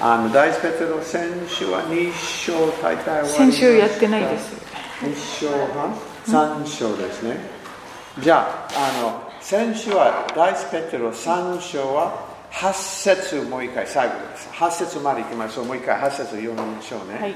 [0.00, 4.56] あの大ペテロ選手は2勝大会は先週やってないです。
[5.00, 5.94] 2勝半
[6.26, 7.38] 3勝ですね。
[8.20, 14.48] じゃああの先週は大ペテロ3勝は8節もう一回最後です。
[14.54, 15.66] 8節までいきましょう。
[15.66, 17.34] もう一回8節読みましょうね、はい。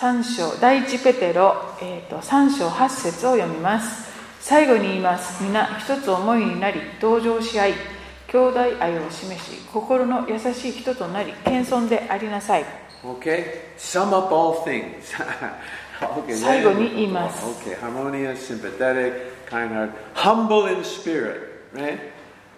[0.00, 4.08] 3章第一ペテロ、えーと、3章8節を読みます。
[4.40, 5.40] 最後に言います。
[5.44, 7.74] 皆一つ思いになり同情し合い
[8.30, 12.64] 兄弟愛を示し心の優しい人となり謙遜でありなさい
[13.04, 13.44] Okay?
[13.78, 15.14] Sum up all things.
[16.00, 19.12] okay, 最後に言います Okay, harmonious, sympathetic,
[19.48, 21.62] kind-hearted, humble in spirit.
[21.74, 21.98] Right?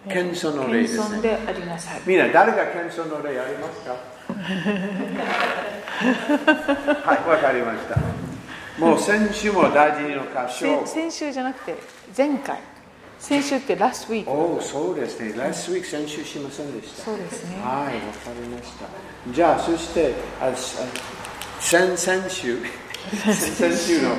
[0.09, 1.05] 謙遜の例ですね。
[1.05, 3.95] 謙遜でありなさいみんな誰が謙遜の例ありますか？
[7.05, 7.97] はい、わかりました。
[8.79, 10.89] もう先週も大事の箇所せ。
[11.03, 11.77] 先週じゃなくて
[12.17, 12.59] 前回
[13.21, 15.35] 先週って last week おお、そうですね。
[15.35, 17.03] Last week 先週しませんでした。
[17.03, 18.87] そうですねはい、わかりました。
[19.31, 20.51] じゃあ、そして、あ
[21.61, 22.57] 先々週、
[23.13, 24.17] 先々週の、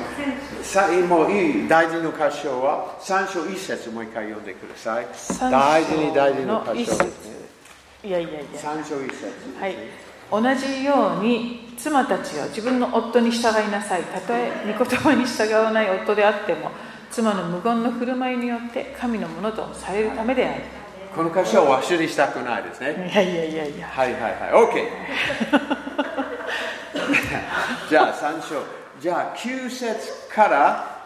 [0.62, 5.06] さもういい大事の箇所は、三章一節もう一回読んでください。
[5.50, 7.32] 大事に大事の箇所ですね。
[8.04, 9.26] いやいやいや三章一節。
[9.60, 9.76] はい、
[10.30, 16.70] 同じように妻たちは自分の夫に従いなさいたとえ御言葉に従わない夫であっても
[17.12, 20.62] 妻の無言の振る舞いによって神のものとされるためである。
[21.14, 23.10] この箇所は忘れしたくないですね。
[23.12, 23.86] いやいやいやいや。
[23.86, 24.88] はいはいはい、OK。
[27.90, 28.62] じゃあ三章、
[28.98, 31.02] じゃあ9節から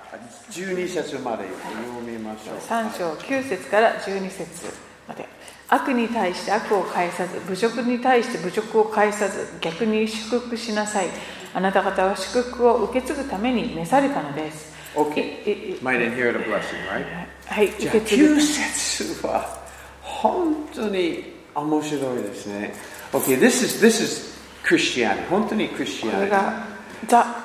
[0.48, 2.56] 12節まで読みましょう。
[2.58, 3.12] 3章。
[3.14, 4.72] 9節から12節
[5.08, 5.28] まで。
[5.68, 11.08] 悪に対して悪を返さず侮辱に対して侮辱を返さず逆に祝福しなさい。
[11.56, 17.04] あなた方は祝福を受け継ぐために召されたのです OK いいい Might inherit a blessing, right?
[17.46, 19.66] はいじゃあ受け継ぐ9節は
[20.02, 22.72] 本当に面白いですね。
[23.12, 25.26] OK, this is, this is Christianity.
[25.28, 26.30] 本当に Christianity.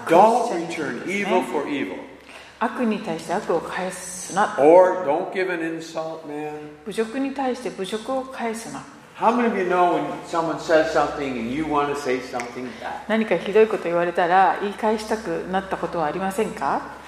[0.07, 1.95] Don't return evil ね for evil.
[2.59, 6.51] 悪に対して悪を返すな Or don't give an insult, man.
[6.85, 8.83] 侮辱に対して侮辱を返すな
[9.17, 12.65] How many of you know when someone says something and you want to say something
[12.79, 13.07] back?
[13.07, 17.00] 何かひどいこと言われたら言い返したくなったことはありませんか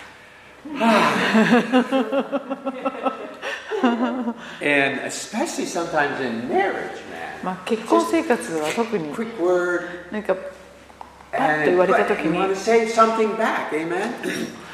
[4.62, 7.44] And especially sometimes in marriage, man.
[7.44, 9.82] まあ、結婚生活は特に Quick word.
[10.12, 10.34] 何か
[11.32, 14.14] パッ And と言われた but 時 you に want to say something back, amen?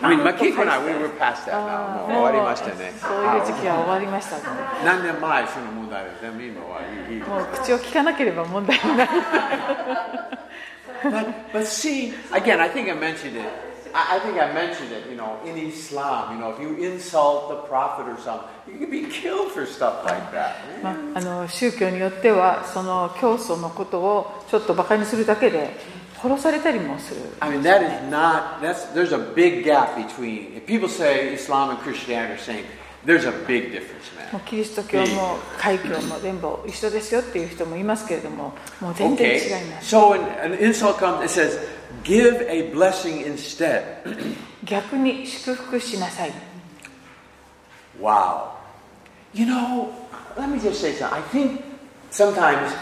[0.01, 2.13] I mean, Makiko and I, we were past that あ now.
[2.13, 2.93] ーもう終わりましたね。
[3.01, 4.43] そういう時期は終わりましたね
[4.85, 6.45] 何年前その問題ですね。
[6.45, 9.09] 今はいいもう口を聞かなければ問題ない
[11.01, 13.47] But, but see, again, I think I mentioned it.
[13.93, 17.49] I, I think I mentioned it, you know, in Islam, you know, if you insult
[17.49, 20.55] the prophet or something, you can be killed for stuff like that.
[20.83, 25.71] まあ、あの宗教によってはその教祖のことをちょっとバカにするだけで
[26.21, 31.69] 殺されたりもする I mean, that is not, that's, there's a big gap between, if people say Islam
[31.71, 32.65] and Christianity are saying,
[33.05, 34.41] there's a big difference, も man.
[34.41, 41.57] うキリスト教も海教も全部一緒ですよっていう人もいますけれどももう全然違 Okay, います so when an insult comes, it says,
[42.02, 43.82] give a blessing instead.
[44.64, 46.32] 逆に祝福しなさい
[48.00, 48.50] Wow.
[49.32, 49.88] You know,
[50.36, 51.12] let me just say something.
[51.12, 51.62] I think
[52.10, 52.72] sometimes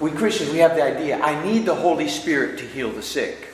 [0.00, 3.46] we Christians, we have the idea, I need the Holy Spirit to heal the sick.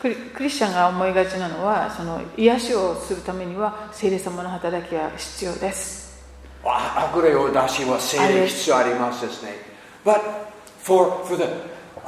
[0.00, 6.04] クリクリスチャンが思いがちなのはその癒しをするためには聖霊様の働きが必要です
[6.62, 9.52] Ah, 悪霊を出しは聖霊必要ありますですね。
[10.04, 10.20] But
[10.82, 11.44] for, for the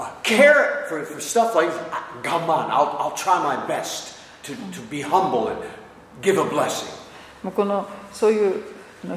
[0.02, 4.56] uh, care, for, for stuff like, ah, come on, I'll, I'll try my best to,
[4.56, 5.60] to be humble and
[6.22, 6.90] give a blessing.
[7.44, 8.64] もうこのそういう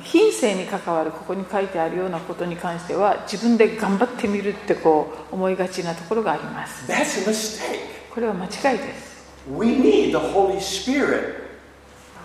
[0.03, 7.81] 品性に関わるここに書いてあるようなことに関しては自分で頑張ってみるってこう思いがちなところがあります That's a mistake.
[8.11, 9.15] これは間違いです
[9.47, 11.35] We need the Holy Spirit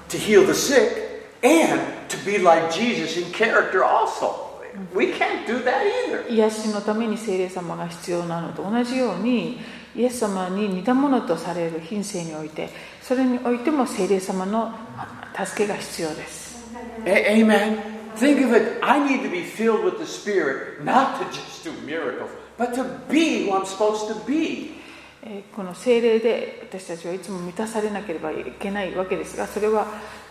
[0.08, 4.49] to heal the sick and to be like Jesus in character also.
[4.94, 6.30] We can't do that either.
[6.30, 9.60] 癒しのために聖霊様が必要なのと同じように
[9.96, 12.70] イエス様に似たものとされる品性において
[13.02, 14.74] それにおいても聖霊様の
[15.36, 16.50] 助けが必要です
[17.06, 17.80] amen.
[18.16, 18.80] Think of it.
[18.84, 22.84] I need to be filled with the Spirit, not to just do miracles, but to
[23.10, 24.76] be who I'm supposed to be.
[25.24, 29.88] えーこの精霊で私たちはいつも満たされなければいけないわけですがそれは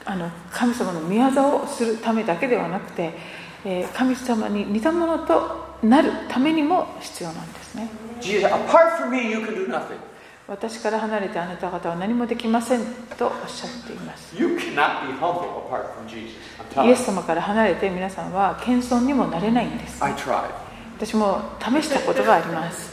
[0.06, 3.47] あの神様の御業をするためだけではなくて、えー
[3.94, 7.88] 神様に似たものとなるためにも必要なんですね
[8.20, 9.96] Jesus, apart from me, you can do nothing.
[10.48, 12.80] 私から離れてあなた方は何もできません
[13.18, 16.34] とおっしゃっています You cannot be humble apart from Jesus.
[16.74, 20.48] I'm イエス.様から離れて皆さんは謙遜にもなれないんです I tried.
[20.98, 22.90] 私も試したことがあります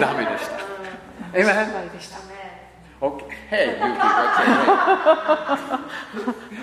[0.00, 0.58] ダメでした。
[1.36, 1.44] 失?
[1.44, 2.18] 敗でした
[3.04, 3.26] Okay.
[3.52, 4.00] Yuki.
[4.24, 4.48] Okay,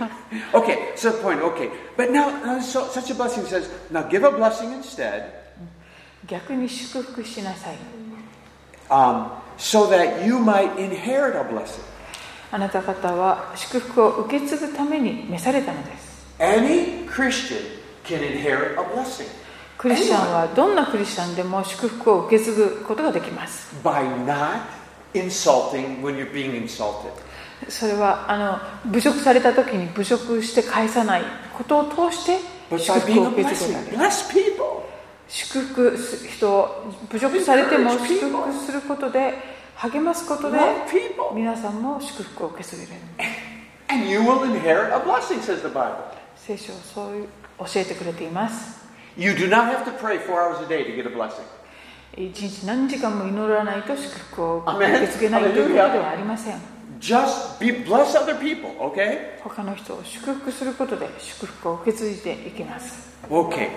[0.01, 0.41] wait.
[0.55, 1.39] okay, so the point.
[1.41, 1.69] Okay.
[1.95, 5.41] But now, uh, so, such a blessing says, now give a blessing instead
[6.27, 7.75] 逆に祝福しなさい
[8.89, 11.81] um, so that you might inherit a blessing.
[12.51, 17.57] あなた方は祝福を受け継ぐために召されたのです Any Christian
[18.03, 19.27] can inherit a blessing
[19.77, 24.81] クリスチャンはどんなクリスチャンでも祝福を受け継ぐことができます by not
[25.13, 27.12] insulting when you're being insulted.
[27.69, 28.38] それはあ
[28.86, 31.24] の侮辱された時に侮辱して返さない
[31.56, 32.40] ことを通して
[32.78, 34.34] 祝福を受け継ぐことができます.
[35.28, 39.34] 祝福す人を侮辱されても祝福することで
[39.75, 40.58] 励ますことで.
[41.36, 42.90] 皆さんも祝福を受け継げる
[43.90, 45.96] And you will inherit a blessing, says the Bible.
[46.36, 47.28] 聖書はそう
[47.60, 48.81] 教えてくれています
[49.18, 51.44] You do not have to pray four hours a day to get a blessing.
[52.18, 56.58] 一日何時間も祈らないと祝福を.受け継げないということではありません
[57.00, 59.40] Just be bless other people, okay?
[59.44, 63.69] 他の人を祝福することで祝福を受け継いでいきます Okay.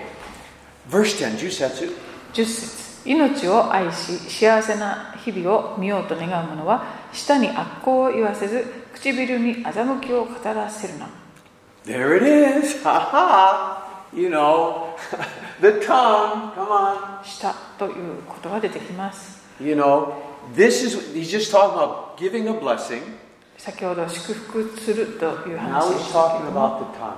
[0.91, 1.93] Verse 10, Jusetsu.
[2.33, 8.65] 10節命を愛し幸せな日々を見ようと願う者は舌に悪行を言わせず
[8.95, 11.09] 唇に欺きを語らせるな
[11.85, 12.25] There it
[12.65, 12.83] is.
[12.83, 13.84] Ha ha.
[14.14, 14.96] You know,
[15.62, 16.52] the tongue.
[16.56, 17.24] Come on.
[17.24, 20.14] 舌ということが出てきます You know,
[20.56, 23.02] this is, he's just talking about giving a blessing.
[23.58, 27.14] 先ほど祝福するという Now 話 he's でした talking けれども about the tongue.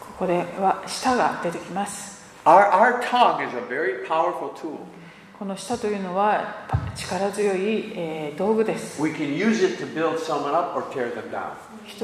[0.00, 4.78] ここでは舌が出てきます Our, our tongue is a very powerful tool.
[5.39, 8.97] この下というのは力強い道具です。
[8.97, 9.23] 人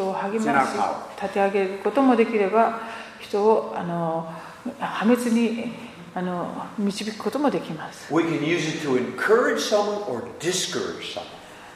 [0.10, 0.70] を励まし、
[1.22, 2.80] 立て上げることもできれば、
[3.20, 4.34] 人をあの
[4.80, 5.74] 破滅に
[6.14, 8.10] あの導くこともできます。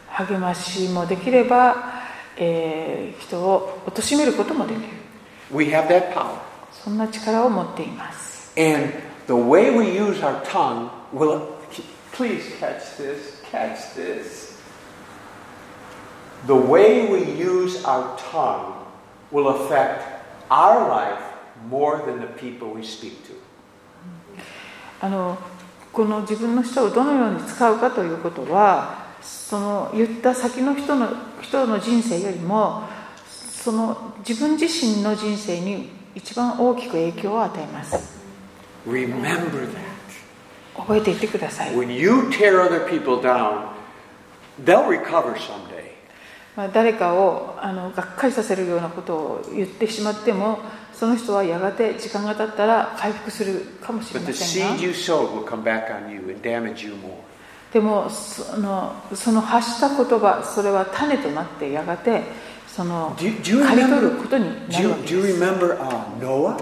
[0.07, 1.75] 励ましもできれば、
[2.37, 4.87] えー、人を貶めることもできる。
[5.51, 6.37] We have that power.
[6.71, 8.53] そんな力を持っています。
[8.57, 8.93] And
[9.27, 11.55] the way we use our tongue will.
[12.11, 14.57] Please catch this, catch this.
[16.47, 18.85] The way we use our tongue
[19.31, 20.03] will affect
[20.49, 21.21] our life
[21.69, 23.33] more than the people we speak to.
[25.01, 25.37] あの
[25.93, 31.07] この自分の舌をどのように使うかということはその言った先の人の
[31.41, 32.83] 人の人生よりも
[33.29, 38.19] その自分自身の人生に一番大きく影響を与えます
[38.85, 39.88] Remember that.
[40.81, 43.67] 覚えていてください、When you tear other people down,
[44.63, 45.89] they'll recover someday.
[46.55, 50.59] まあ、誰かをあのがっかりさせるようなことを言ってしまっても
[50.93, 56.85] その人はやがて時間が経ったら回復するかもしれ But ま the せん seed が you sowed will come back on you and damage
[56.85, 57.13] you more.
[57.71, 62.23] でもそのその発した言葉それは種となってやがて
[62.67, 64.11] その Do you, do you 刈り取る?
[64.17, 66.57] ことに Do なる you, わけ do you です remember uh, Noah?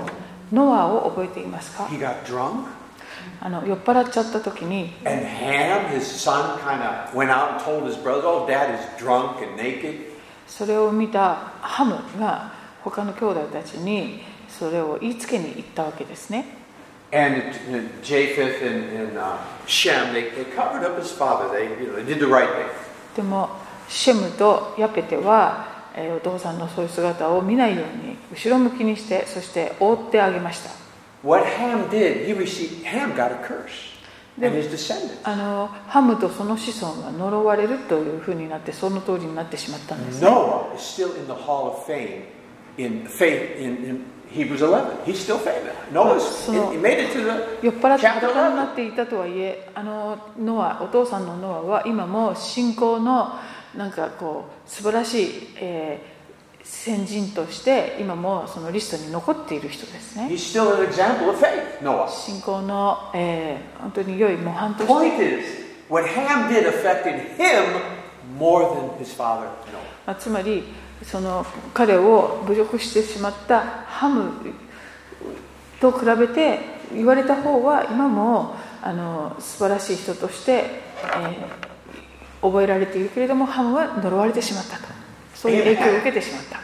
[0.52, 2.66] ノアを覚えていますか He got drunk,
[3.39, 4.94] あの酔っ払っちゃったときに
[10.48, 12.51] それを見たハムが
[12.84, 16.45] 他の兄弟たちにそれを言いつけに行ったわけですね。
[23.16, 23.50] でも
[23.88, 25.66] シェムとヤペテは
[26.16, 30.86] お父さんのそういう姿を見ないように後ろ向きにしてそして覆ってあげました。
[34.40, 34.50] で
[35.24, 42.22] あのハムとその子孫が呪われるというふうになってその通りになってしまったんです、ノア is still in the hall of fame
[42.78, 45.06] in faith in, in Hebrews 11.
[45.06, 45.74] He's still famous.
[46.46, 53.34] その it, it made it to the 酔っ払って裸になっていたとはいえあのノア、お父さんのノアは今も信仰の
[53.76, 55.48] なんかこう素晴らしい。
[55.56, 56.17] えー
[56.69, 61.81] 先人として今もそのリストに残っている人ですね He's still an example of faith.
[61.81, 62.09] Noah.
[62.09, 65.45] 信仰の、えー本当に良い模範とし Point て、is,
[65.90, 67.81] what Ham did affected him
[68.38, 69.50] more than his father Noah.
[70.06, 70.64] まあ、つまり
[71.04, 74.31] その彼を侮辱してしまったハム
[75.80, 76.59] と比べて
[76.94, 81.68] 言われた方は今もあの素晴らしい人として、えー
[82.40, 84.83] 覚えられているけれどもハムは呪われてしまったと
[85.41, 86.59] そういう影響を受けてしまった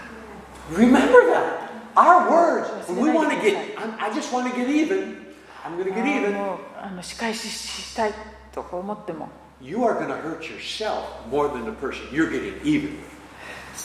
[0.72, 1.64] Remember that.
[1.96, 3.56] Our words, when we want to get,
[4.00, 5.18] I just want to get even.
[5.64, 6.58] I'm going to あ get ー even.
[6.82, 8.14] あの仕返ししたい
[8.54, 9.30] とか思っても
[9.62, 12.98] You are going to hurt yourself more than the person you're getting even.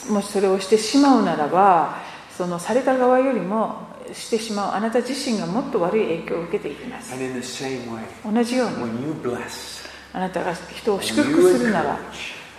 [0.01, 0.11] with.
[0.11, 1.97] もしそれをしてしまうならば
[2.35, 11.99] そのされた側よりもしてしまうあなた自身がもっと悪い影響を受けていきます And in the same way, 同じように when you bless, あなたが人を祝福するなら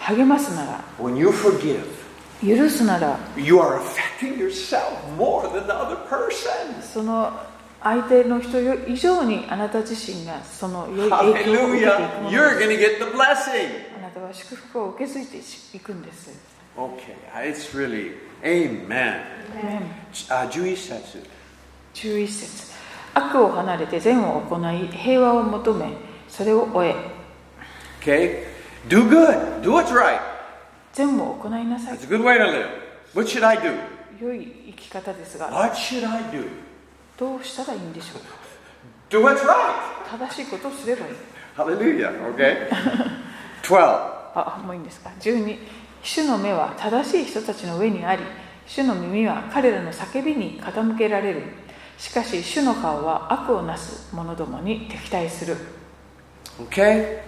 [0.01, 1.83] 励ますなら when you forgive,
[2.43, 3.19] 許すなら、
[6.83, 7.31] その
[7.83, 11.69] 相手の人以上にあなた自身がその影響を受けていくも
[12.25, 12.43] のです。
[13.97, 15.39] あなたは祝福を受け継いで
[15.75, 16.31] いくんです。
[16.77, 17.17] Okay.
[17.35, 18.15] It's really...
[18.43, 18.89] 11
[20.77, 21.27] 節
[21.93, 22.73] 11節
[23.13, 25.93] 悪を離れて善を行い、平和を求め、
[26.29, 26.95] それを終え。
[28.01, 28.45] Okay?
[28.89, 29.61] Do good.
[29.63, 29.73] Do.
[31.07, 32.67] 善を行いなさい That's a good way to live.
[33.15, 33.75] What should I do?
[34.21, 36.49] 良い生き方ですが What should I do?
[37.19, 38.21] どうしたらいいんでしょう？
[38.21, 38.27] か
[39.11, 40.19] Do what's right.
[40.29, 41.13] 正しいことをすればいい
[41.57, 42.35] Hallelujah.
[42.35, 42.69] Okay?
[43.63, 43.77] 12.
[44.33, 45.59] あもういいんですか？12
[46.03, 48.23] 主の目は正しい人たちの上にあり
[48.67, 51.43] 主の耳は彼らの叫びに傾けられる
[51.99, 55.57] しかし主の顔は悪をなす者どもに敵対する
[56.59, 57.19] Okay?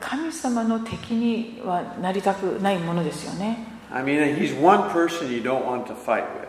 [0.00, 3.58] 神様の敵にはなりたくないものですよね。
[3.90, 4.90] I mean, he's one
[5.30, 6.48] you don't want to fight with.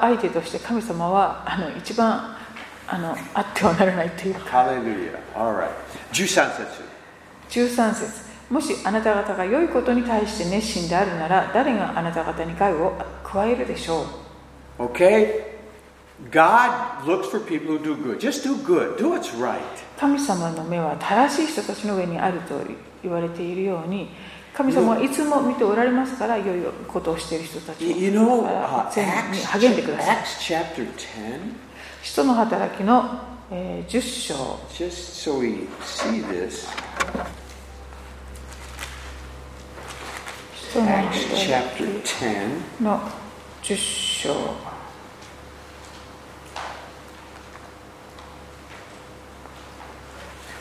[0.00, 1.44] 相手として神様は
[1.78, 2.36] 一番
[2.86, 4.40] あってはならないというか。
[4.64, 5.18] Hallelujah.
[5.36, 5.68] All right.
[6.12, 6.66] 十三節。
[7.48, 8.24] 十三節。
[8.50, 14.02] もしあなた方が良いことに対して熱心であるなら、誰があなた方に害を加えるでしょ
[14.78, 14.88] う？O.
[14.88, 15.53] K.
[19.98, 22.60] 神様の目は正しい人たちの上にあると
[23.02, 24.08] 言われているように
[24.54, 27.88] 神様はいつも見ておられますから良いことをしている人たちを。
[32.02, 33.18] 人の働きの
[33.50, 34.60] 10章。
[42.80, 43.00] の
[43.62, 44.73] 働章。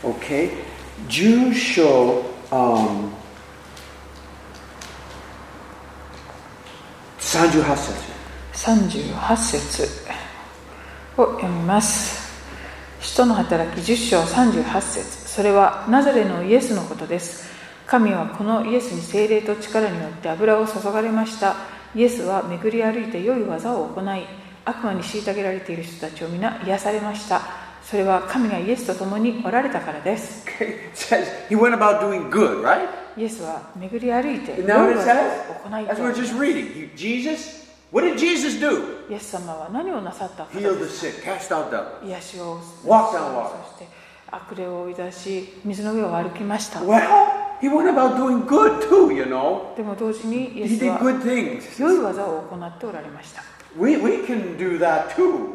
[0.04, 0.50] Okay?
[1.10, 3.10] 10章、um,
[7.20, 7.94] 38節。
[8.54, 10.24] 38節。
[11.18, 12.34] を読みます。
[13.00, 15.28] 使徒の働き10章38節。
[15.28, 17.52] それはナザレのイエスのことです。
[17.86, 21.56] 神はこのイエスに精霊と力によって油を注がれました。
[21.96, 24.26] イエスは巡り歩いて良い技を行い
[24.66, 27.73] 悪魔に虐げられている人たちを皆癒されました。
[27.84, 30.46] それは神がイエスと共におられたからです。
[33.16, 34.56] イエスは巡り歩いて、い
[35.82, 35.94] いと。
[36.96, 37.64] Jesus,
[39.10, 41.06] イエス様は何をなさったかです、
[44.32, 46.82] 悪霊を追い出し、水の上を歩きました。
[46.82, 47.10] What did
[47.62, 47.70] Jesus
[49.78, 50.66] でも同時に良
[51.94, 53.44] い技を行っておられました。
[55.16, 55.54] Do。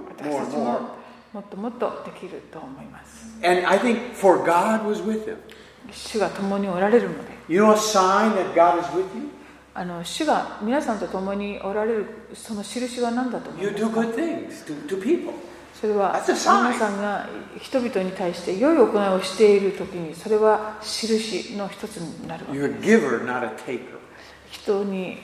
[1.33, 5.37] ももっともっとできると思います And I think for God was with him.
[5.91, 9.29] 主が共におられるので You know a sign that God is with you?
[9.75, 15.33] あの主が皆さんと共におられるその印は何だと思います do か good things to, to people.
[15.81, 16.69] それは That's a sign.
[16.71, 17.29] 皆さんが
[17.61, 23.99] 人々に対して良い行いをしている時にそれは印の一つになるわけ You're a giver, not a taker.
[24.51, 25.19] 人に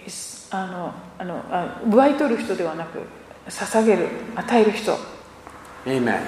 [0.51, 3.01] あのあのあ奪い取る人ではなく
[3.49, 4.97] 捧げる与える人
[5.87, 6.27] Amen.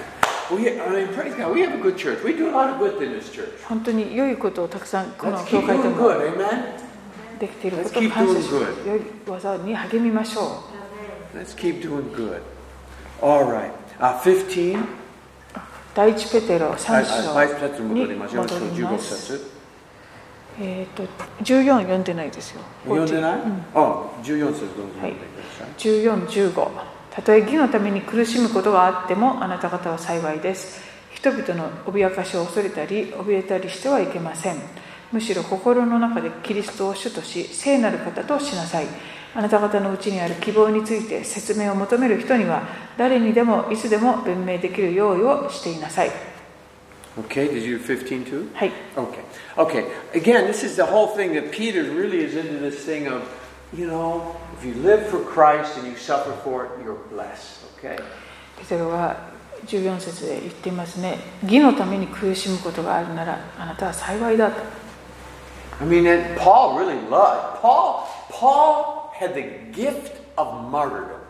[0.51, 1.53] We, I mean, praise God.
[1.55, 2.23] We have a good church.
[2.23, 3.51] We do a lot of good in this church.
[3.69, 6.37] 本当に良いことをたくさんこの Let's 教 keep 会で doing も good.
[6.37, 7.39] Amen.
[7.41, 8.87] できていること Let's を keep 感謝 doing し good.
[8.89, 10.63] 良い技に励みましょ
[11.35, 12.41] Let's keep doing good.
[13.21, 13.71] All right.
[13.99, 14.79] Uh, 15.
[14.79, 14.85] う
[15.95, 18.45] 第一ペテロ3はい章はいペテロに戻にりましょう。
[18.45, 19.57] 戻り15ます節。
[20.61, 21.03] えっ、と
[21.43, 25.69] 14読んでないですよ読んでない、うんあ、14節どうぞ読んでください。
[25.77, 30.82] 1415たとえ義のために苦しむことがあってもあなた方は幸いです
[31.14, 34.56] 人々の脅かしを恐れたり怯えたりしてはいけません
[35.11, 38.87] むしろ心の中でキリストを主とし聖なる方としなさい
[39.35, 42.68] あなた方のうちにある希望について説明を求める人には
[42.99, 46.11] 誰にでもいつでも弁明できる用意をしていなさい
[47.18, 48.54] Okay, did you do 15 too?
[48.54, 49.25] はい Okay.
[49.56, 49.85] Okay.
[50.12, 53.23] Again, this is the whole thing that Peter really is into this thing of,
[53.74, 57.65] you know, if you live for Christ and you suffer for it, you're blessed.
[57.77, 57.98] Okay?
[58.60, 59.18] ペテロは
[59.65, 64.62] 14節で言っていますね義のために苦しむことがあるならあなたは幸いだと
[65.82, 67.60] I mean, and Paul really loved.
[67.60, 69.41] Paul, Paul had the
[69.72, 71.22] gift of martyrdom.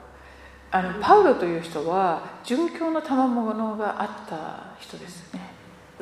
[0.71, 5.39] あのパウロという人は殉教の賜物があった人ですね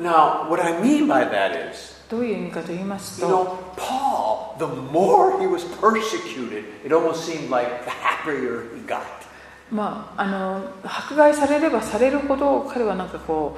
[0.00, 5.47] Now, what I mean by that is, どういう意味かと言います you と know, Paul the more he
[5.47, 9.01] was persecuted, it almost seemed like the happier he got.
[9.71, 13.57] まあ、あの迫害されればされるほど彼はなんかこ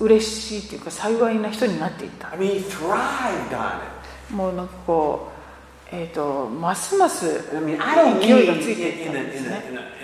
[0.00, 0.24] う嬉
[0.60, 4.34] しいというか幸いな人になっていった I mean, he thrived on it.
[4.34, 5.32] もうなんかこ
[5.92, 9.80] う、えー、とますます I mean, I don't 勢いが in, ついていった a, んで in, す a, ね in, a,
[9.80, 9.94] in a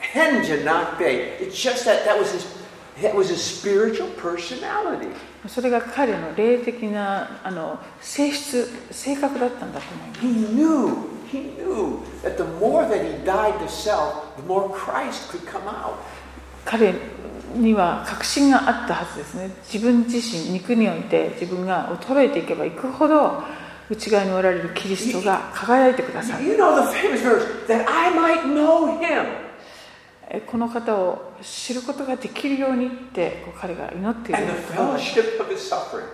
[0.00, 1.36] hen to not pay.
[1.40, 2.46] It's just that that was his,
[3.02, 5.08] that was his spiritual personality.
[5.46, 10.20] それが彼の霊的なあの性質、性格だったんだと思います。
[16.64, 16.94] 彼
[17.54, 19.50] には確信があったはずですね。
[19.72, 23.42] 自分自身、肉において自分が衰えていけばいくほど、
[23.88, 26.44] 内側におられるキリストが輝いてください。
[30.30, 36.04] えこの方を知ることができるようにってこう彼が祈っている and the fellowship of his suffering.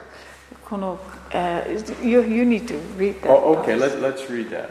[0.64, 0.98] この、
[1.32, 4.68] えー you, you need to read that Oh, okay, let, let's read that.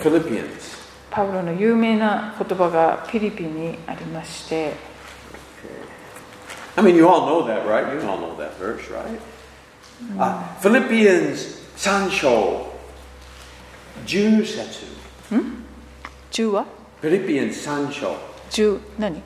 [0.00, 0.82] Philippians.
[1.10, 4.72] パウロの有名な言葉がフィリピンにありまして
[6.74, 7.92] I mean, you all know that, right?
[7.92, 9.20] You all know that verse, right?
[10.18, 12.72] Uh, Philippians 3章
[14.06, 14.86] 10節
[16.30, 18.14] 10は Philippians 3章
[18.48, 19.20] 10何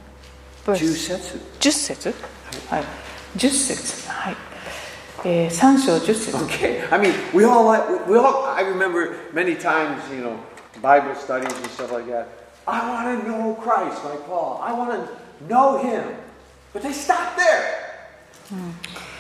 [0.65, 2.15] 10 10節節
[2.71, 2.85] はい
[3.37, 4.37] 10節はい、
[5.27, 10.37] えー、3章10節 Okay, I mean, we all like, we all, I remember many times, you know,
[10.81, 12.27] Bible studies and stuff like that.
[12.67, 14.59] I want to know Christ, like Paul.
[14.63, 16.03] I want to know him.
[16.73, 17.77] But they stop there.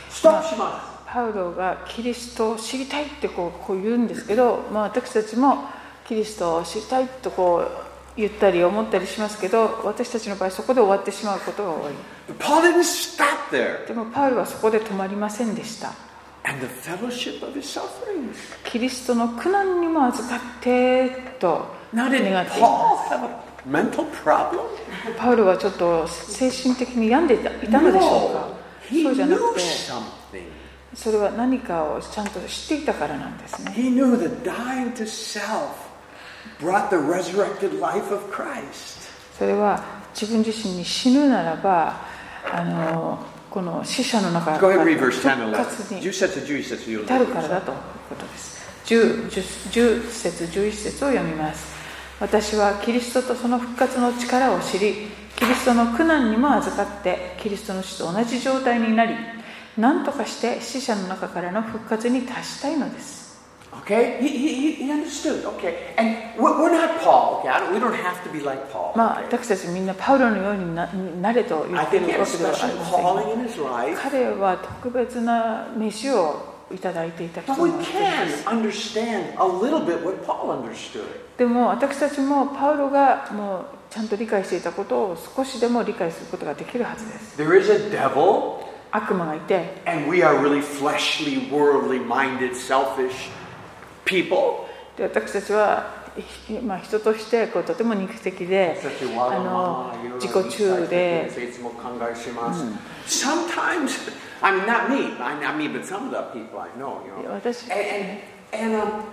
[0.08, 0.96] Stop, Shema.
[1.06, 5.64] パウロがキリストを知りたいってこうこう言うんですけど、まあ、私たちも
[6.06, 7.85] キリストを知りたいとこう
[8.16, 11.92] 言ったり思ったりしますけど私たちの場合そこで終わってしまうことが多い
[12.38, 13.87] Paul didn't stop there.
[13.87, 15.92] でもパウロはそこで止まりませんでした
[16.44, 18.35] And the fellowship of his sufferings.
[18.64, 24.61] キリストの苦難にも預かってと願っていま Paul have a mental problem?
[25.12, 28.49] すパウロはちょっと精神的に病んでいたのでしょうか
[28.88, 30.56] ？He そうじゃなくて something.
[30.95, 35.85] それは何かをちゃんと知っていたからなんですね He knew that dying to self
[36.60, 39.10] brought the resurrected life of Christ.
[39.38, 39.82] それは
[40.19, 42.00] 自分自身に死ぬならば
[42.50, 43.19] あの
[43.50, 45.95] この死者の中から and read verse 10復活 11.
[45.97, 51.75] に10節11節読んで至るからだということです10 10 10節11節を読みます
[52.21, 59.14] 私はキリストとその復活の力を知りキリストの苦難にも預かってキリストの死と同じ状態になり
[59.76, 63.25] 何とかして死者の中からの復活に達したいのです
[63.82, 64.19] Okay?
[64.21, 65.45] He, he, he understood.
[65.56, 65.95] Okay.
[65.97, 67.41] And we're, not Paul.
[67.41, 67.49] Okay?
[67.58, 68.93] Don't, we don't have to be like Paul.
[68.97, 69.36] まあ okay?
[69.39, 74.00] 私たちみんなパウロのようにななれと言 I ってる think he had わ a けではあ special りません calling in his life.
[74.02, 77.84] 彼は特別な飯をいただいていた人 But we なんで
[78.32, 81.04] す can understand a little bit what Paul understood.
[81.39, 93.30] でも私たちもパウロがもうちゃんと理解していたことを少しでも理解することができるはずです There is a devil, 悪魔がいて and we are really fleshly, worldly minded, selfish
[94.06, 94.66] people.
[94.97, 96.06] で私たちは、
[96.47, 98.80] ひまあ、人としてこうとても肉的で
[99.19, 101.30] あの自己中で
[103.06, 107.04] Sometimes, I mean, not me, I I mean, but some of the people I know,
[107.04, 107.34] you know.
[107.34, 107.78] 私 And,
[108.52, 109.04] and, and um,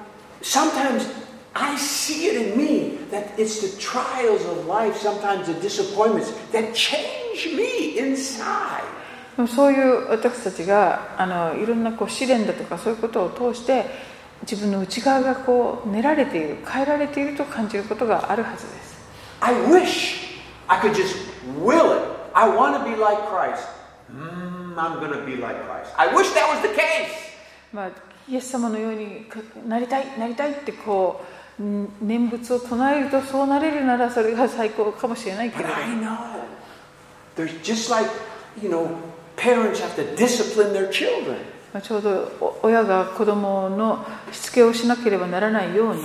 [0.42, 1.10] sometimes
[1.54, 6.74] I see it in me that it's the trials of life, sometimes the disappointments that
[6.74, 8.84] change me inside.
[9.36, 14.13] でもそういう私たちがあのいろんなこう試練だとかそういうことを通して
[14.50, 18.94] 自分の内側がこう練られている変えられていると感じることがあるはずです
[19.42, 20.24] I wish
[20.68, 21.16] I could just
[21.60, 22.04] will it.
[22.34, 23.68] I want to be like Christ.
[24.12, 25.92] Mm, I'm going to be like Christ.
[25.98, 27.34] I wish that was the case.
[27.74, 27.90] まあ、
[28.30, 31.22] イエス様のようにかなりたいなりたいってこ
[31.60, 36.18] うん念仏を唱えるとそうなれるならそれが最高かもしれないけ But れど I know.
[37.36, 38.10] There's just like,
[38.62, 38.88] you know,
[39.36, 41.38] parents have to discipline their children
[41.82, 46.04] ちょうど親が子供のしつけをしなければならないように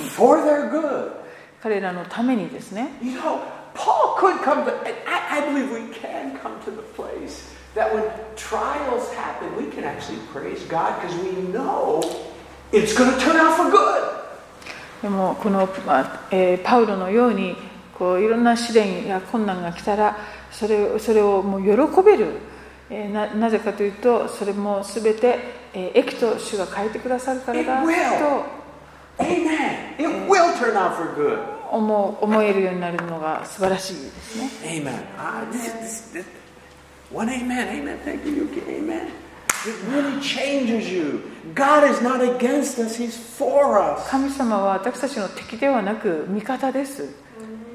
[1.62, 2.88] 彼らのためにですね。
[15.02, 15.68] でもこの、
[16.64, 17.56] パウロのように
[17.96, 20.16] こういろんな試練や困難が来たら
[20.50, 22.38] それ,それをもう喜べる。
[22.90, 25.38] えーななぜかというとそれも全て、
[25.74, 28.58] えー益と主が変えてくださるからだ.と
[29.18, 29.96] Amen.
[29.98, 31.38] It will turn out for good.
[31.70, 34.50] 思う思えるようになるのが素晴らしいですね
[34.82, 35.04] Amen.
[35.18, 36.24] Ah, this, this, this,
[37.12, 37.68] one amen.
[37.68, 37.98] Amen.
[38.04, 38.60] Thank you, Yuki.
[38.70, 39.08] Amen.
[39.66, 41.20] It really changes you.
[41.54, 44.08] God is not against us, He's for us.
[44.08, 47.08] 神様は私たちの敵ではなく味方です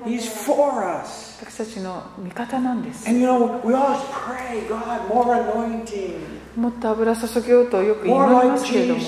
[0.05, 1.37] He's for us.
[1.41, 6.15] 私たちの味方なんです And you know, we always pray, God, more anointing.
[6.55, 9.01] もっと油注ぎようとよく祈り More ますけれども.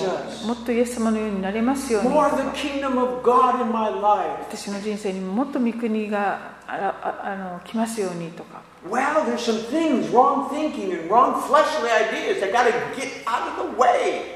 [0.48, 4.42] もっとイエス様のようになれますように More the kingdom of God in my life.
[4.50, 13.24] 私の人生にもっと御国があらああの来ますようにとか Well, there's some things, wrong thinking and wrong fleshly ideas that got to get
[13.26, 14.35] out of the way.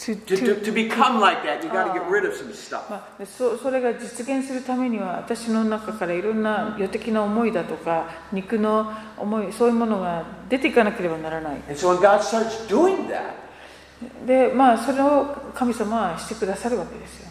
[0.00, 0.16] to,
[3.58, 11.60] それが実現するためには、私の中からいろんな予的な思いだとか、肉の思い、そういうものが出ていかなければならない。
[14.26, 17.28] で、まあ、それを神様はしてくださるわけですよ。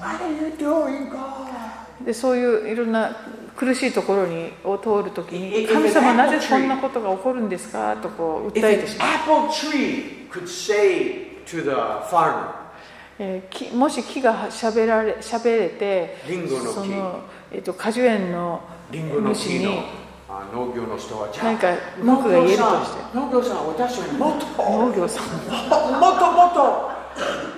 [2.05, 3.15] で、そういういろんな
[3.57, 7.97] 苦しいところにを通るときに、神様、なぜこんなことが起こるんですか？
[7.97, 9.07] とこう訴えてしまう。
[13.19, 16.67] えー木もし木がしゃべられしゃべれてリンゴの木。
[16.73, 17.19] その、
[17.51, 19.67] えー、と果樹園の主に
[20.29, 21.67] あ農業の人はじゃ何か
[22.01, 23.17] 文句が言えるとして。
[23.17, 25.25] 農業さん、私はもっと農業さん。
[25.25, 26.89] もっともっと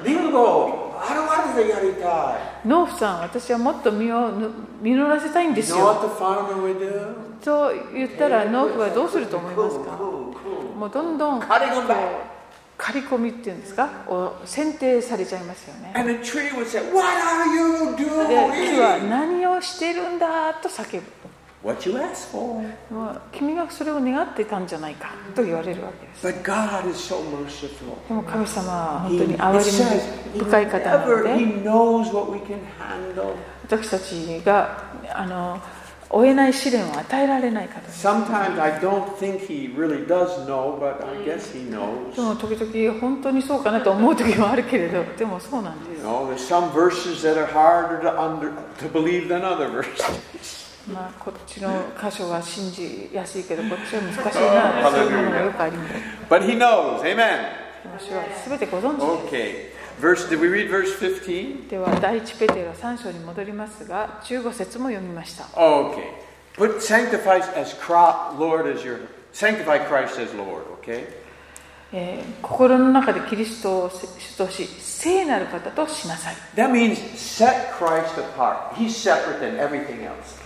[0.06, 2.68] リンゴあるあるでやりたい。
[2.68, 4.50] 農夫さん私はもっと実をぬ
[4.82, 5.78] 実らせたいんですよ?
[7.44, 9.92] と言ったら農夫はどうすると思いますか？
[9.92, 11.40] もうどんどん
[12.82, 13.90] 刈り込みっていうんですか？
[14.08, 15.94] を選定されちゃいますよね。
[15.94, 16.40] で、木
[18.80, 20.56] は何をしているんだ？
[20.56, 21.06] と叫ぶ。
[23.32, 26.24] 君がそれを願ってたんじゃないかと言われるわけです。
[26.24, 26.34] で
[28.16, 29.60] も神様は本当に憐れ
[30.34, 31.30] み深い方なので、
[33.64, 35.62] 私たちがあの、
[36.12, 42.22] 負えない試練を与えられない方です Sometimes I don't think He really does know, but I guess He で knows.
[42.22, 49.42] も時々本当にそうかなと思う時もあるけれどでもそうなんで You す know, there's some verses that are harder to, under, to believe than
[49.44, 50.70] other verses.
[50.92, 55.94] まあ、こっちの箇所は信じやすいけどこっちは難しいなそういうものがよくあります
[56.28, 57.02] But He knows.
[57.04, 57.62] Amen.
[57.98, 59.71] 私は全てご存知です Okay.
[60.02, 61.70] Verse, did we read verse 15?
[61.70, 66.06] では第一ペテロ3章に戻りますが15節も読みました Okay.
[66.58, 71.06] Put sanctify as Cro- Lord as your sanctify Christ as Lord, okay?
[71.94, 78.74] えー心の中でキリストを主とし聖なる方としなさい That means set Christ apart.
[78.74, 80.42] He's separate than everything else.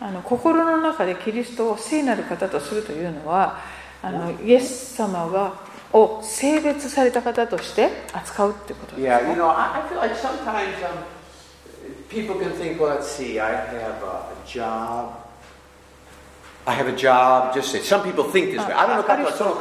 [0.00, 3.58] あの心の中でキリストを聖なる方とするというのは
[4.02, 5.54] あのイエス様が
[5.92, 9.10] を性別された方として扱うってことですね。
[9.10, 9.82] Yeah, you know, I,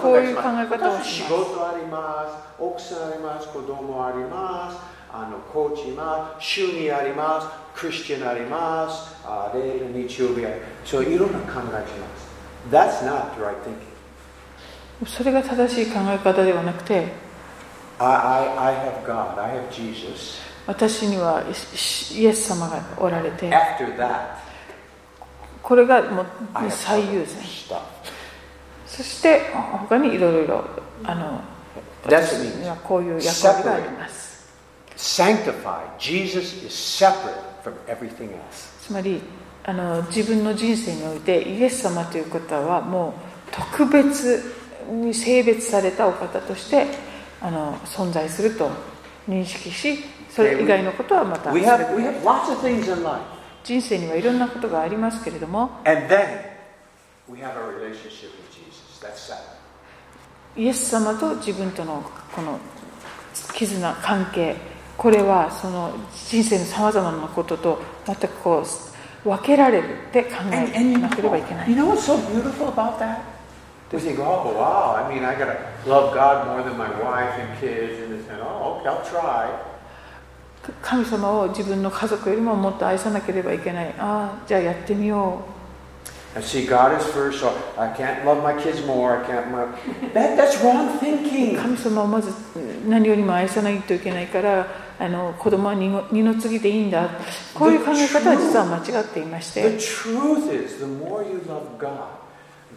[0.02, 1.30] こういう考え方をしま。
[2.60, 4.78] 奥さんあります、子供あります、
[5.14, 7.48] あのコーチます、趣味あります、
[7.80, 9.16] クリスチャンあります、
[11.96, 12.18] いま
[13.88, 13.97] す。
[15.06, 17.08] それが正しい考え方ではなくて
[20.66, 21.44] 私には
[22.16, 23.52] イエス様がおられて
[25.62, 26.26] これがもう
[26.70, 27.38] 最優先。
[28.86, 30.64] そして他にいろいろ
[31.04, 31.42] あの
[32.06, 34.28] 私にはこういう役割があります。
[38.82, 39.22] つまり
[39.64, 43.14] あの自分の人生においてイエス様という方はもう
[43.52, 44.57] 特別
[44.92, 46.88] に性別されたお方として
[47.42, 48.70] あの存在すると
[49.28, 51.52] 認識しそれ以外のことはまた
[53.64, 55.70] 人生にはいろんなことがありますけれども
[60.56, 62.02] イエス様と自分との
[62.34, 62.60] この
[63.54, 64.56] 絆関係
[64.98, 65.94] これはその
[66.30, 68.64] 人生のさまざまなことと全くこ
[69.26, 71.70] う分けられるって考えなければいけない。
[73.92, 77.58] We think, oh, wow, I mean, I got to love God more than my wife and
[77.60, 78.02] kids.
[78.02, 79.50] And, it's, oh, okay, I'll try.
[80.82, 85.40] 神様を自分の家族よりももっと愛さなければいけないああじゃあやってみよ
[86.36, 89.18] And see, God is first, so I can't love my kids more.
[89.18, 89.50] I can't.
[89.50, 89.66] My...
[90.14, 91.58] That, that's wrong う thinking.
[91.58, 92.32] 神様をまず
[92.88, 94.68] 何よりも愛さないといけないから
[95.00, 97.10] あの子供は二の二の次でいいんだ
[97.56, 102.17] こういう考え方は実は間違っていまし The て truth is, the more you love God,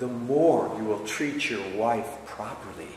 [0.01, 2.89] the more you will treat your wife properly.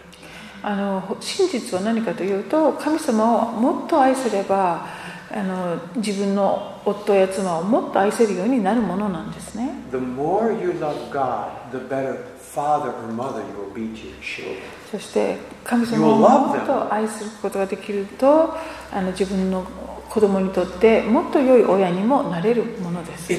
[0.65, 4.87] あの真実は何かというと神様をもっと愛すれば
[5.29, 9.71] あの自分の夫や妻をもっと愛せるようになるものなんですね。
[14.91, 18.55] そして神様をもっと愛することができると
[18.91, 19.65] あの自分の
[20.13, 23.33] 子供にとってもっと良い親にもなれるものです。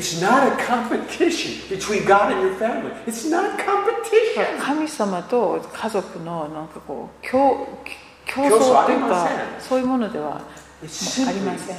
[4.61, 7.69] 神様と家族のなんかこう競,
[8.27, 10.41] 争とそういうものではあ
[10.81, 11.77] りません。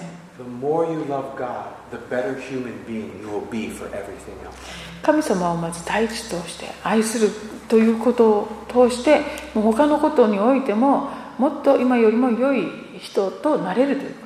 [5.04, 7.30] 神様をまず大地として愛する
[7.68, 9.20] ということを通して
[9.54, 12.66] 他のことにおいてももっと今よりも良い
[12.98, 14.24] 人となれる。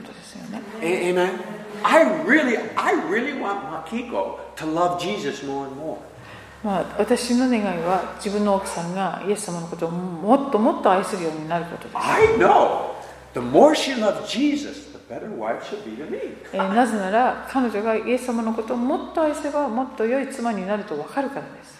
[0.81, 1.39] Amen?
[1.83, 5.97] I really, I really want Makiko to love Jesus more and more.
[6.61, 11.95] まあ、私の願いは自分の奥さんがイエス様のことをもっともっと愛するようになることです。
[16.75, 21.79] なぜなら彼女がイエス様のことをもっと愛せばもっと良い妻になると分かるからです。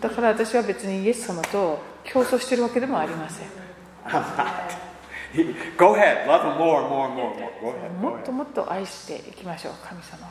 [0.00, 3.48] だから私は別にイエス様と競争しているわけでもありません。
[4.06, 4.89] I'm not.
[5.78, 7.50] Go ahead, love him more more more more.
[7.60, 7.90] Go ahead.
[8.00, 10.30] もっと.もっと愛していきましょう神様を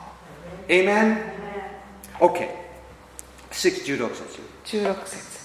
[0.68, 1.16] Amen?
[2.20, 2.48] Okay.
[3.50, 4.40] 6 16節
[4.76, 5.40] 16節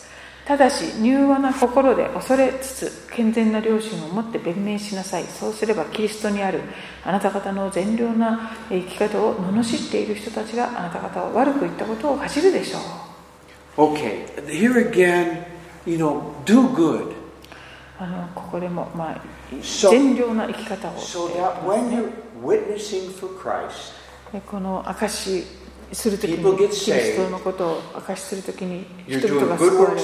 [0.46, 6.62] ただし柔和な心で恐れつつ健全な良心を持って弁明しなさいそうすればキリストにある
[7.04, 12.82] あなた方の善良な生き方を罵っている人たちがあなた方は悪く言ったことを恥じるでしょう
[13.78, 14.26] Okay.
[14.48, 15.44] Here again,
[15.86, 17.12] you know, do good
[18.00, 19.22] あのここでも、まあ、
[19.90, 20.98] 善良な生き方を、
[24.34, 24.42] ね。
[24.46, 25.48] この証し
[25.94, 26.38] するときに、
[26.86, 30.02] キリストのことを証しするときに、人々が救われる。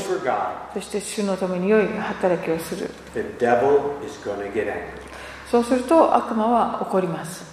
[0.74, 2.90] そして、主のために良い働きをする。
[5.50, 7.44] そうすると、悪魔は怒ります。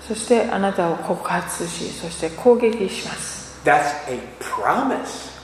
[0.00, 3.60] そして、あなたを告発し、そして攻撃します。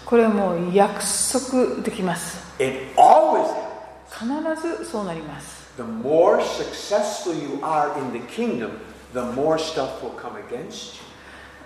[0.04, 2.43] これも約束できます。
[2.58, 4.54] It always happens.
[4.54, 8.70] 必ずそうなります The more successful you are in the kingdom,
[9.12, 11.04] the more stuff will come against you.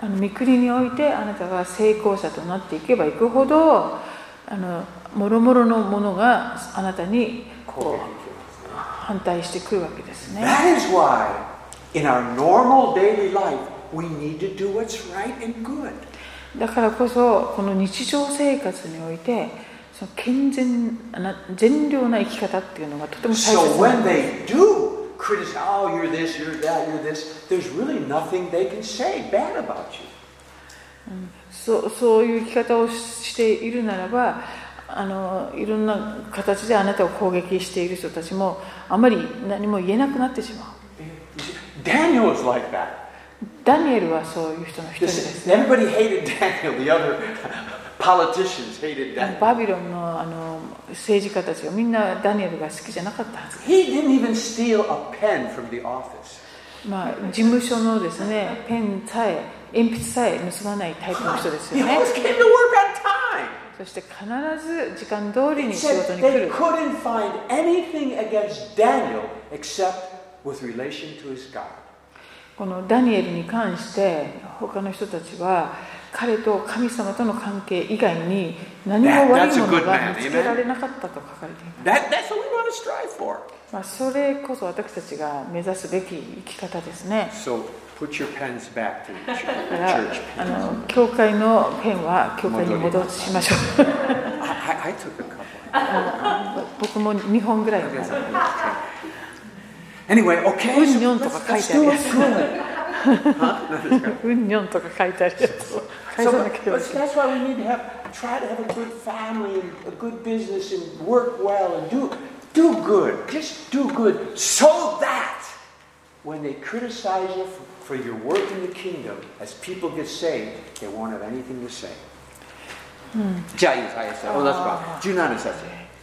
[0.00, 3.98] あの御国においてあなたが成功者となっていけばいくほど
[4.46, 4.84] あの
[5.16, 11.28] 諸々のものがあなたにこう反対してくるわけですね That is why,
[11.94, 13.58] in our normal daily life,
[13.92, 15.92] we need to do what's right and good.
[16.56, 19.48] だからこそこの日常生活において
[20.14, 23.58] 健全な善良な生き方っていうのがとても大切です。
[23.58, 24.46] So this, they
[31.08, 34.42] うん、そうそういう生き方をしているならば、
[34.86, 40.66] あのいろんな形であなたを攻撃している人たちもあまり何も言えなくなってしまう。
[43.64, 45.48] ダニエルはそういう人の人です。
[49.40, 53.58] バビロンの,あの政治家たちはみんなダニエルが好きじゃなかったはず。
[56.86, 61.98] まあ、事務所のです、ね、ペンさえ、鉛筆さえ盗まないタイプの人ですよね。
[63.76, 64.24] そして必
[64.64, 66.50] ず時間通りに仕事に来る。
[72.56, 74.26] このダニエルに関して、
[74.58, 75.74] 他の人たちは、
[76.12, 81.92] 彼と神様との関係以外に何も悪いものは見つけられなかったと書かれていま。
[83.72, 87.30] まあそれこそ私たちが目指すべき生き方ですね。
[90.38, 93.86] あの教会のペンは教会に戻しましょう。
[96.80, 97.82] 僕も2本ぐらい。
[97.82, 98.04] ま
[101.96, 102.67] す。
[104.24, 105.82] うんにょんとか書いてあるやつ。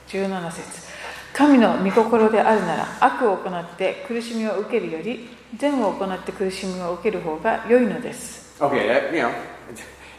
[0.07, 0.85] 17節。
[1.33, 9.31] 神の御心であるなら悪を行って苦しみを受けるより善を行って苦しみを受ける方が良いのです Okay, that, you know,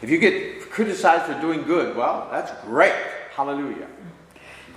[0.03, 2.93] if you get criticized for doing good, well, that's great.
[3.35, 3.87] Hallelujah.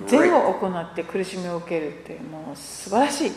[0.07, 3.33] 善.を行って苦しみを受けるってもう素晴らしい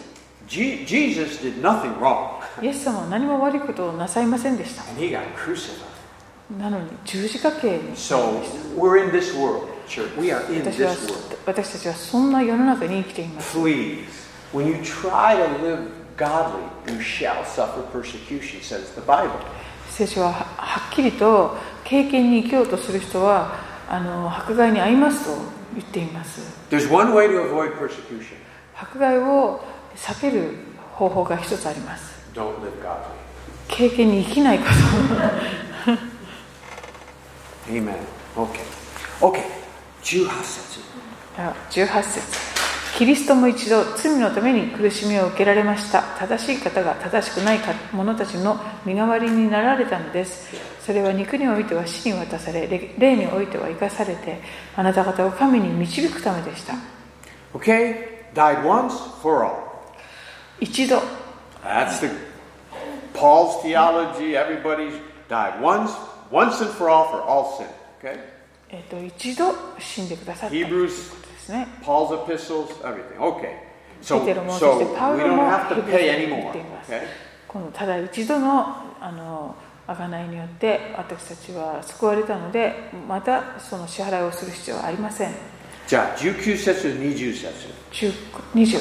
[0.48, 5.84] Je- Jesus did nothing wrong, イエス様は何も悪いことをなさいませんでした and he got crucified.
[6.58, 8.42] なのに十字架刑に So
[8.78, 9.68] we're in this world.
[9.88, 10.10] church.
[10.20, 11.38] We are in this world.
[11.46, 14.06] 私たちはそんな世の中に生きています Please,
[14.54, 15.90] when you try to live
[16.24, 19.40] godly, you shall suffer persecution, says the Bible.
[19.90, 23.54] 聖書はははっきりと経験に生きようとする人は
[23.90, 25.38] あの迫害に遭いますと
[25.76, 28.38] 言っています There's one way to avoid persecution
[28.74, 29.62] 迫害を
[29.96, 30.56] 避ける
[30.94, 33.04] 方法が一つあります don't live godly.
[33.68, 34.66] 経験に生きないこ
[35.86, 35.92] と
[37.70, 37.96] Amen.
[38.36, 38.62] Okay.
[39.22, 39.44] Okay.
[40.02, 40.80] 18節
[41.38, 42.53] あ18節
[42.98, 47.60] キリストも一度罪のために苦しみを受けられました正しい方が正しくない
[47.92, 54.40] 者たちの身代わりになられたのですそれは肉においては死に渡され霊霊においては生かされて
[54.76, 56.76] あなた方を神に導くためでした
[57.56, 58.26] Okay?
[58.34, 59.56] Died once for all.
[60.60, 61.02] 一度
[61.64, 62.10] That's the
[63.14, 64.36] Paul's theology.
[64.36, 65.92] Everybody's died once,
[66.32, 67.68] once and for all for all sin.
[68.00, 68.20] Okay?
[68.70, 70.56] えっと一度死んでくださった
[71.44, 73.18] ですね Paul's epistles, everything.
[73.20, 73.74] Okay.
[74.02, 76.52] So, so we ロ don't も have to pay anymore.
[76.52, 77.02] Okay?
[77.48, 78.66] このただ一度の
[79.00, 82.74] あの贖いによって私たちは救われたので
[83.08, 85.32] またその支払いをする必要はありません
[85.88, 87.48] じゃあ19節20節
[87.92, 88.14] 10
[88.54, 88.80] 20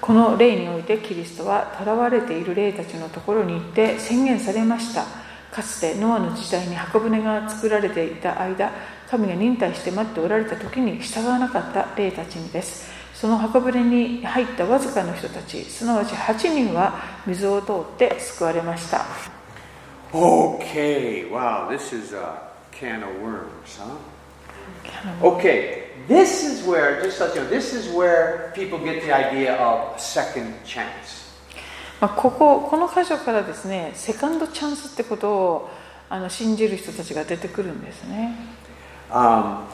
[0.00, 5.04] この霊においてキリストは囚われている霊たちのところに行って宣言されました
[5.50, 8.70] かつてノアの時代に箱舟が作られていた間
[9.14, 19.04] 神が忍耐して待っておられた時に従わなかった霊たちにですその箱舟に入ったわずかの人たちすなわち8人は水を通って救われました
[20.12, 22.38] Okay, wow, this is a
[22.70, 23.96] can of worms, huh?
[25.20, 29.56] Okay, this is where, just so you know, this is where people get the idea
[29.56, 31.24] of second chance.
[32.00, 35.70] まあ、こここの箇所からですねセカンドチャンスってことを
[36.08, 38.36] あの信じる人たちが出てくるんですね
[39.10, 39.66] Um,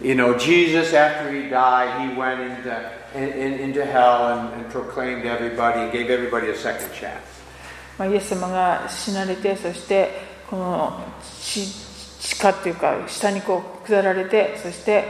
[0.00, 4.70] you know, Jesus, after he died, he went into, in, in, into hell and, and
[4.70, 7.22] proclaimed everybody and gave everybody a second chance.
[7.96, 10.10] まあ、イエス様が死なれてそして
[10.50, 11.00] この
[11.40, 11.64] 地
[12.24, 15.04] 地下っていうか下にこう下られてそして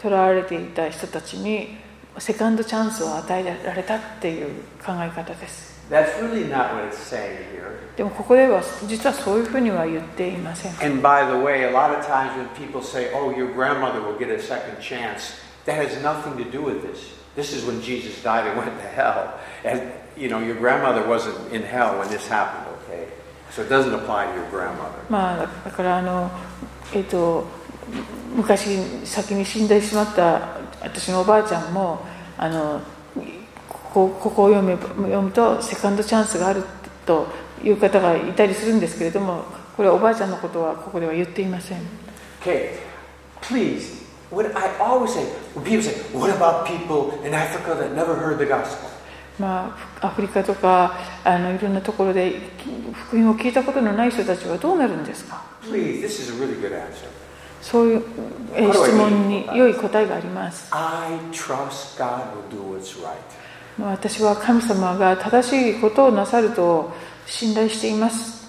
[0.00, 1.76] 囚われていた人たちに
[2.18, 7.77] セカンドチャンスを与えられたっていう考え方です That's really not what it's saying here.
[7.95, 14.01] でもここでは実はそういうふうには言っていません And by the way, a lot of times when people say, oh, your grandmother
[14.01, 17.13] will get a second chance, that has nothing to do with this.
[17.35, 19.39] This is when Jesus died and went to hell.
[19.63, 23.07] And, you know, your grandmother wasn't in hell when this happened, okay?
[23.51, 24.99] So it doesn't apply to your grandmother.
[25.09, 26.31] まあだからあの
[26.93, 27.45] えっ、と
[28.35, 32.05] 昔先に死んでしまった私のおばあちゃんも
[32.37, 32.81] あの
[33.92, 36.62] ここここを読めば読むとセカンドチャンスがある
[37.06, 37.26] と
[37.62, 39.44] いう方がいたりするんですけれども
[39.76, 41.78] これはおばあちゃんのことはここでは言っていません
[42.42, 42.78] Okay,
[43.42, 44.00] please.
[44.30, 45.24] What I always say,
[45.54, 48.88] when people say, what about people in Africa that never heard the gospel?
[49.38, 52.34] まあ、アフリカとかあのいろんなところで
[53.08, 57.08] 福音を聞いたことのない人たちはどうなるんですか Please, this is a really good answer.
[57.62, 58.02] そういう
[58.54, 63.16] えー質問に良い答えがあります I trust God will do what's right.
[63.86, 66.92] 私は神様が正しいことをなさると
[67.26, 68.48] 信頼しています。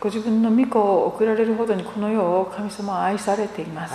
[0.00, 3.94] ご自分の御子を送られるほどにこの世を神様は愛されています。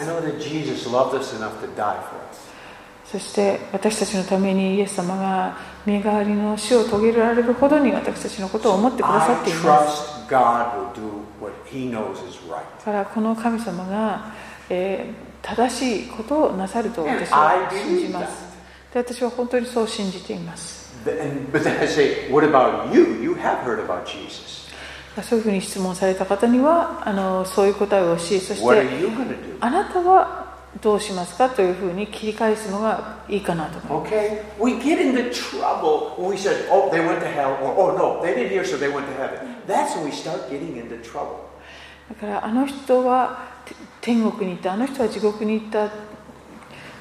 [3.05, 5.55] そして私たちのためにイエス様が
[5.85, 10.13] 身代わりの死を遂げられるほどに私たちのことを思ってくださっています。
[10.29, 10.37] だ
[12.85, 14.33] からこの神様が、
[14.69, 18.53] えー、正しいことをなさると私は信じます。
[18.93, 20.93] で私は本当にそう信じています。
[25.21, 28.87] そういうふうに質問された方にはあのそういう答えをし、そして
[29.59, 33.79] あなたはどうしますかというふうに切り返すのがいいかなと。
[33.79, 34.13] 思います。
[42.09, 43.52] だからあの人は
[44.03, 45.89] 天国に行ったあの人は地獄に行った、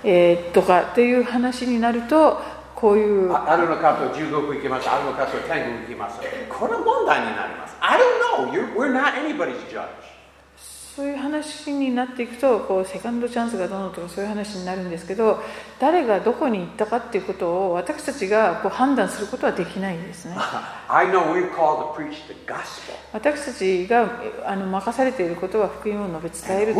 [0.04, 2.40] えーとかっていう話になると
[2.76, 4.88] こういうああるのかと地獄行きます。
[4.88, 6.20] あるのかと天国行きます。
[6.48, 7.76] これ問題になります。
[7.80, 8.52] I don't know.
[8.52, 9.88] You're, we're not anybody's judge.
[10.94, 15.40] そういう話になっていくとこうセカンドチャンスがどうのとかそういう話になるんですけど
[15.80, 20.36] 誰がどこに行ったかっていうことを私たちがこう判断することはできないんですね
[20.88, 22.92] I know we're called to preach the gospel.
[23.14, 26.74] 私たちがえあの任されていることは福音を述べ伝える.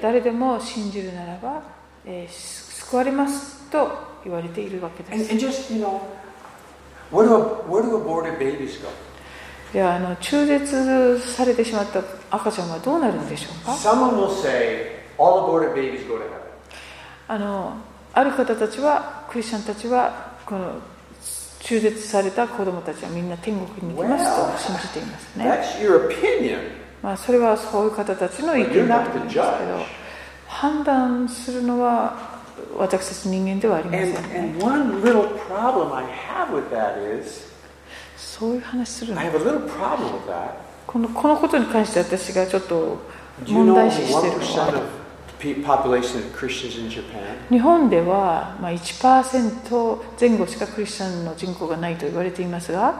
[0.00, 1.62] 誰でも信じるならば、
[2.06, 3.86] えー救われますと
[4.24, 6.00] 言われているわけで And, す and just, you know,
[7.12, 8.88] where do, where do aborted babies go?
[9.72, 16.38] じゃああの中絶されてしまった赤ちゃんはどうなるんでしょうか？Someone will say, all aborted babies go to heaven.
[17.28, 17.76] あの
[18.14, 20.80] ある方たちはクリスチャンたちはこの
[21.60, 26.58] 中絶された子供たちはみんな天国に行きますと信じていますね、That's your opinion.
[27.02, 29.44] まあ、それはそういう方たちの意見だと思うんですけど
[30.46, 32.40] 判断するのは
[32.76, 37.47] 私たち人間ではありません And, ね and one little problem I have with that is,
[38.18, 39.14] そういう話する
[40.86, 42.98] この,このことに関して私がちょっと
[43.46, 44.82] 問題視してるのは。
[47.48, 52.94] 日本では1%前後しかクリスチャンの人口がないと言われていますが。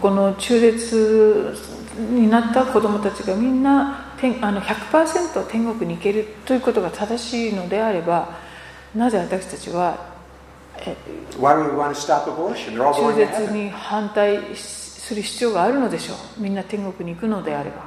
[0.00, 1.54] この中絶
[2.10, 4.05] になった子供たちがみんな
[4.40, 8.28] あの100%天国に行けるということが正しいのであれば、
[8.94, 10.16] なぜ私たちは、
[12.94, 17.84] 中絶に反対する必要があるのでしょう、みんな天国に行くのであれば。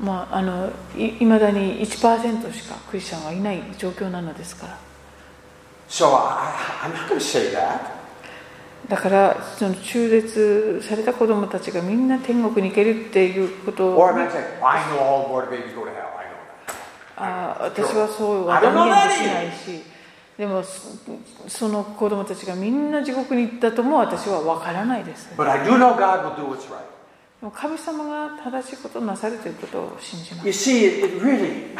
[0.00, 4.78] まあ、あのいまだに1%しかクリスチャンはいない状況なのですから。
[8.88, 13.96] だからその中絶された子どもたちがみんな天国に行けるっていうことを.
[17.16, 19.82] あー私はそうは断言できないし
[20.36, 20.80] でもそ
[21.46, 26.82] その子供たちがみんな地獄に行ったとも私は分からないですで But I do know God will do what's right.
[27.40, 31.76] も神様が正しいことをなさるということを信じます You see, it really.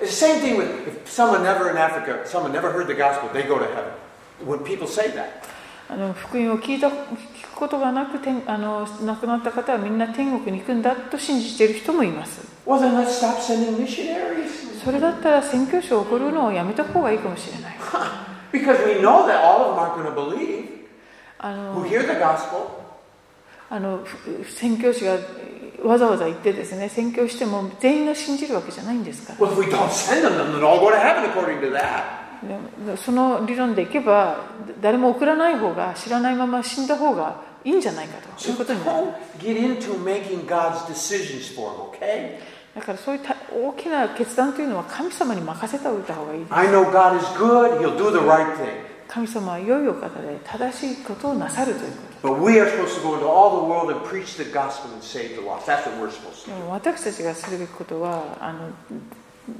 [0.00, 3.28] It's the same thing with if someone never in Africa, someone never heard the gospel,
[3.32, 3.90] they go to heaven.
[4.46, 5.42] When people say that.
[5.90, 12.42] あの福音を聞,いた聞くことがなく天あの亡くなった方はみんな天国に行くんだと信じている人もいます。
[14.84, 17.76] それだったら宣教師を送るのをやめた方がいいかもしれない。
[21.40, 21.52] あ
[23.80, 24.00] の,
[24.46, 25.16] 宣教師が
[25.84, 29.34] わざわざ言ってですね、宣教しても全員が信じるわけじゃないんですか。
[32.96, 34.44] その理論でいけば、
[34.80, 39.06] 誰も送らない方が、知らないまま死んだ方がいいんじゃないかということになる。
[39.06, 39.12] So
[42.74, 46.44] だからそういった大きな決断というのは神様に任せておいた方がいい。
[46.44, 47.80] Good,
[49.08, 52.28] 神様は良いお方で正しいことをなさるということ。
[52.28, 52.36] To
[56.70, 58.70] 私たちがするべきことはあの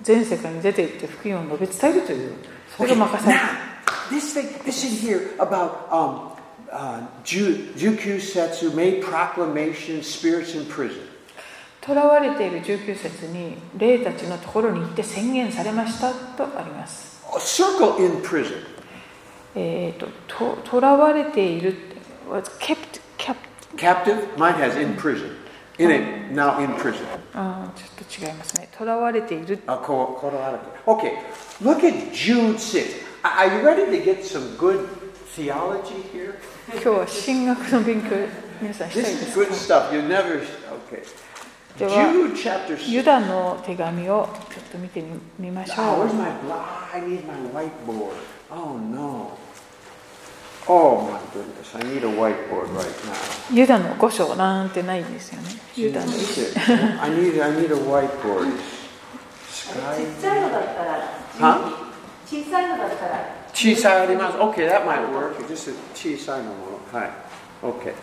[0.03, 2.35] 全世界に出て行って福音を述べ伝えるという。
[2.79, 3.55] それが任されている
[3.91, 6.31] now, this thing, this in here about um,
[6.73, 11.03] uh, Ju- Jukyu Setsu made proclamation, spirits in prison.
[11.85, 18.63] 囚われている19節に霊たちのところに行って宣言されましたとあります A circle in prison.
[19.55, 20.07] えー、と
[20.63, 21.75] と囚われている
[22.31, 23.37] was kept kept
[23.77, 25.35] Captive, mine has in prison.
[25.79, 26.03] In it,
[26.35, 27.05] now in prison.
[27.35, 30.59] あーちょっと違いますね囚われている Uh, co- Colorado.
[30.87, 31.13] Okay,
[31.61, 33.05] look at Jude 6.
[33.25, 34.89] Are you ready to get some good
[35.35, 36.35] theology here?
[36.73, 38.17] 今日は神学の勉強
[38.61, 39.95] 皆さんしたい This で is す good か stuff.
[39.95, 40.43] You never.
[40.91, 41.03] Okay.
[41.79, 42.91] では Jude chapter 6.
[42.91, 48.13] ユダの手紙をちょっと見てみみまし Oh, ょ where's う my bla- I need my whiteboard.
[48.51, 49.31] Oh no.
[50.71, 53.55] Oh my goodness, I need a whiteboard right now.
[53.55, 56.59] ユダの5章なんてないんですよねユダの一 Shit.
[57.03, 58.53] I need I need a whiteboard.
[59.51, 60.03] ち Sky.
[60.05, 60.99] っちゃいのだったら、
[61.40, 61.84] Huh?
[62.26, 65.38] 小さいのだったら、 Chisai Okay, that might work.
[65.48, 66.80] Just a chisai no more.
[66.92, 67.12] Hi.
[67.62, 67.94] Okay.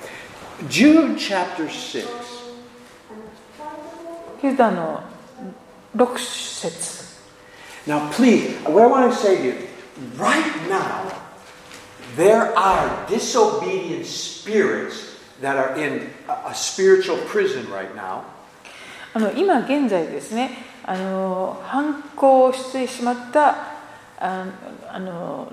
[0.68, 2.06] Jude chapter 6.
[4.42, 5.02] ユダの
[5.94, 7.10] 6節
[7.86, 9.54] Now, please, what I want to say to you,
[10.16, 11.10] right now,
[12.14, 18.24] there are disobedient spirits that are in a, a spiritual prison right now.
[19.12, 23.49] あの今現在ですね あの反抗してしまった
[24.19, 24.45] あ
[24.87, 25.51] あの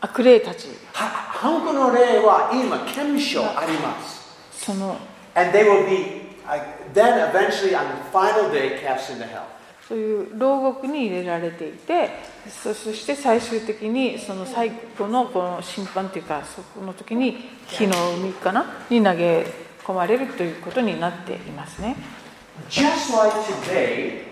[0.00, 4.20] 悪霊たちはハンコの霊は今、検証あります。
[4.52, 4.96] その
[5.34, 6.58] And they will be, uh,
[6.94, 9.42] then eventually on the final day, cast into hell.
[9.86, 12.10] そういう牢獄に入れられていて
[12.48, 19.46] そそして最終的にその最後のこの審判というかそこの時に火の海かなに投げ
[19.82, 21.96] 込まれるということになっていますね
[22.68, 24.29] Just like today,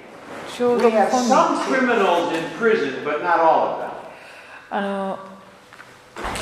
[0.57, 3.89] ちょう we ど have 今 some 日 criminals in prison, but not all of them.
[4.71, 5.19] あの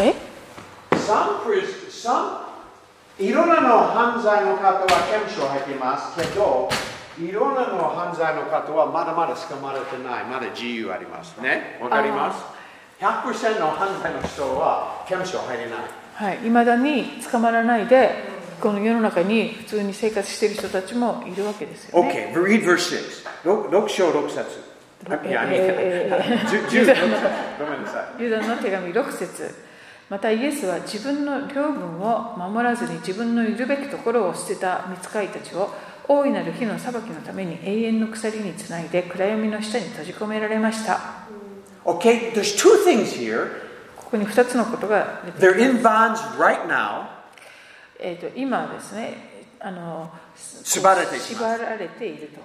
[0.00, 0.14] え
[0.92, 2.46] ？Some prison, some
[3.18, 6.68] いろんなの犯罪の方は検証入っていますけど、
[7.18, 10.24] いろんなの犯罪の方はまだまだ捕まれてない。
[10.24, 11.78] まだ自由ありますね。
[11.80, 12.44] わかります
[13.00, 15.78] ?100% の犯罪の人は刑務所入れない。
[16.16, 22.32] はい、未だに捕まらないでこの世の中に普通に生活している人たちもいるわけですよね。
[22.32, 22.94] Okay, read verse
[23.44, 23.68] 6.
[23.70, 25.28] 6章6節。
[25.28, 27.00] いや、 えー10 10 6節
[27.58, 28.22] ごめんなさい。
[28.22, 29.54] ユダの手紙6節
[30.08, 35.70] またイエスは自分の領分を守らずに自分のいるべきところを捨てた見つかいたちを
[36.06, 41.00] 大いなる火の裁きのために永遠の鎖につないで暗闇の下に閉じ込められました
[41.84, 43.48] Okay, there's two things here.
[43.96, 47.15] ここに2つのことが出て They're in bonds right now.
[48.00, 52.40] えー、と今はですねあの縛られて縛られていると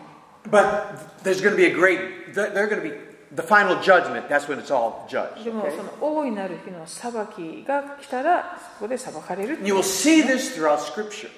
[0.50, 2.96] But there's going to be a great, they're going to be
[3.32, 4.28] the final judgment.
[4.28, 5.44] That's when it's all judged.
[5.44, 5.78] でも okay?
[5.78, 11.30] その大いなる日の裁きが来たらそこで裁かれる You will see this throughout Scripture.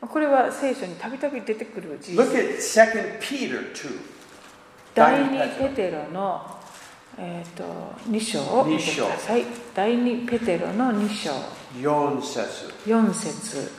[0.00, 4.00] これは聖書にたびたび出てくる事 Look 実 at 2 Peter 2.
[4.94, 6.60] 第二ペテロの、
[7.16, 7.64] えー、と
[8.10, 9.44] 2章を見てください
[9.74, 11.30] 第二ペテロの2章
[11.80, 13.70] 4節4節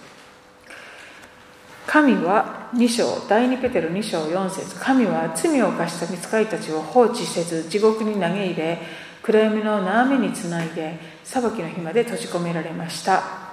[1.86, 8.80] 神は2章第2ペテロ2章4節神は罪を犯した見つかりたちを放置せず地獄に投げ入れ
[9.22, 13.44] 暗闇の斜めにつないで裁きの日まで閉じ込められました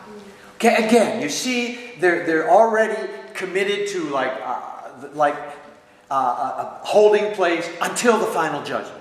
[0.58, 2.94] Okay, again, you see, they're, they're already
[3.32, 5.34] committed to like, uh, like
[6.10, 9.00] uh, a a holding place until the final judgment.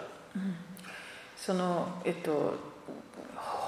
[1.35, 2.53] そのえっと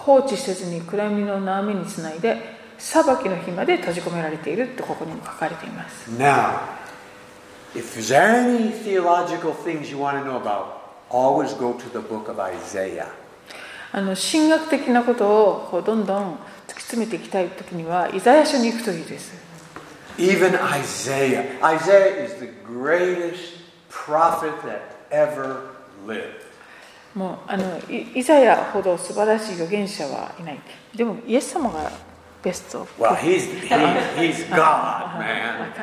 [0.05, 6.61] 放置せずに暗闇の斜めにつないで裁きの日まで閉じ込められているとここにも書かれています Now,
[7.75, 12.29] if there's any theological things you want to know about, always go to the book
[12.29, 13.07] of Isaiah.
[13.93, 16.35] あの神学的なことをこうどんどん
[16.67, 19.33] 突き詰めていきたい時にはイザヤ書に行くといいです
[20.17, 21.45] Even Isaiah.
[21.61, 24.81] Isaiah is the greatest prophet that
[25.11, 25.71] ever
[26.05, 26.40] lived.
[27.16, 30.59] もうあのイイザヤほど素晴らしい預言者はいない
[30.95, 31.91] でもイエス様が
[32.43, 33.68] ベスト Well, he's, he,
[34.18, 35.74] he's God, man.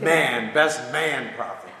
[0.00, 1.72] Man, best man prophet.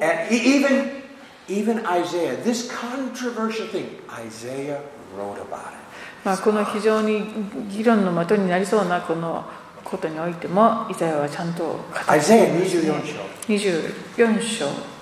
[0.00, 1.02] And even,
[1.48, 4.80] even Isaiah, this controversial thing, Isaiah
[5.16, 5.86] wrote about it.
[6.24, 7.22] まあ、この非常に
[7.70, 9.44] 議論の的になりそうなこの
[9.84, 13.12] ことにおいてもイザヤはちゃんと語っていますね24章。
[13.46, 14.95] 24章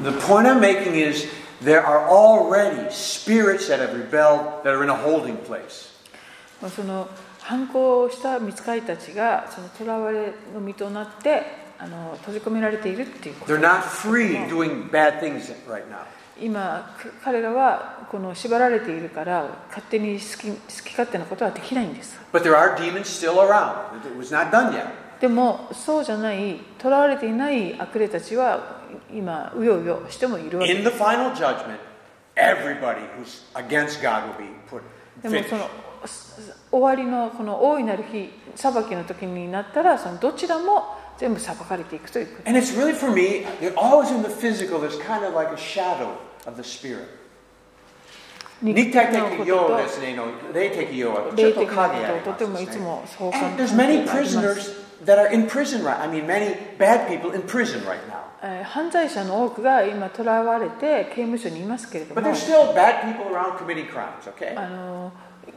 [0.00, 1.28] The point I'm making is
[1.60, 5.90] there are already spirits that have rebelled that are in a holding place.
[6.60, 7.08] まあその
[7.40, 11.42] 反抗した見つかりたちがその囚われの身となって
[11.78, 16.04] あの閉じ込められているっていうこと They're not free doing bad things right now.
[16.40, 23.74] 今く彼らはこの縛られているから勝手に好き好き勝手なことはできないんです But there are demons still around.
[24.06, 24.86] It was not done yet.
[25.20, 28.81] でもそうじゃない囚われていない悪霊たちは
[29.12, 31.78] 今うようよしてもいるわけ In the final judgment,
[32.36, 34.82] everybody who's against God will be put
[35.22, 35.68] でも.その
[36.06, 43.44] す終わりのこの大いなる日裁きの時になったらそのどちらも全部裁かれていくということ And it's really for me,
[43.76, 46.16] always in the physical, there's kind of like a shadow
[46.46, 47.06] of the spirit.
[48.62, 52.86] 肉体的のようですねの霊的ようはとちょっと影ありますね
[53.20, 54.72] And 関 there's 係 many prisoners
[55.04, 58.21] that are in prison right I mean many bad people in prison right now.
[58.64, 62.20] 犯罪者の多くが今捕らわれて刑務所にいますけれども。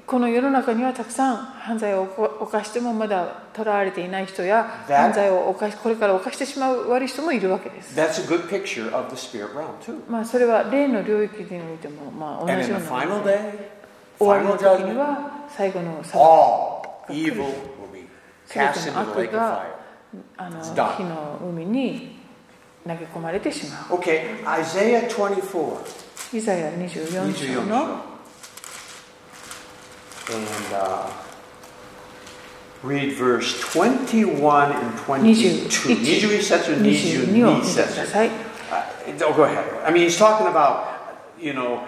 [0.08, 2.04] この世の中にはたくさん犯罪を
[2.40, 7.96] 犯してもまだ捕らわれていない人や犯罪を犯しこれから犯してしまう悪い人もいるわけです。
[10.08, 12.86] まあそれは例の領域においてもまあ同じような
[13.24, 13.72] で
[14.20, 14.28] 終
[15.50, 16.30] 最後の裁判。
[18.74, 19.66] ての悪が
[20.38, 22.25] あの火の海に。
[22.85, 25.61] 投げ込まれてしま Okay, Isaiah 24.
[26.33, 26.37] う。
[26.37, 28.11] イザヤ24章の24
[30.33, 31.11] And uh,
[32.85, 35.69] read verse 21 and 22.
[35.69, 38.07] 21節22を見22てくだ節。
[38.07, 38.29] さい。
[38.29, 39.65] Uh, oh, go ahead.
[39.85, 40.85] I mean, he's talking about,
[41.41, 41.81] you know,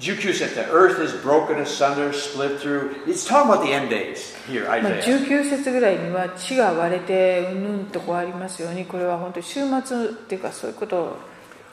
[0.00, 2.94] 19節 the earth is broken asunder, split through.
[3.06, 5.02] He's talking about the end days here, まあ、 Isaiah.
[5.02, 11.14] 19節ぐらいには地が割れてうんぬんとこうありますようにこれは本当に終末っていうかそういうことを語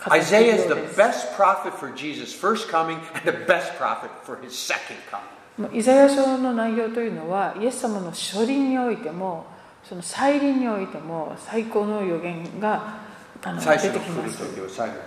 [0.10, 3.32] ってい Isaiah る is よ the うです best prophet for Jesus' first coming and the
[3.46, 5.22] best prophet for his second coming.
[5.58, 9.46] まあイザヤ書の内容というのはイエス様の初臨においても
[9.84, 13.02] その再臨においても最高の予言が
[13.44, 14.44] あの出最初のてきます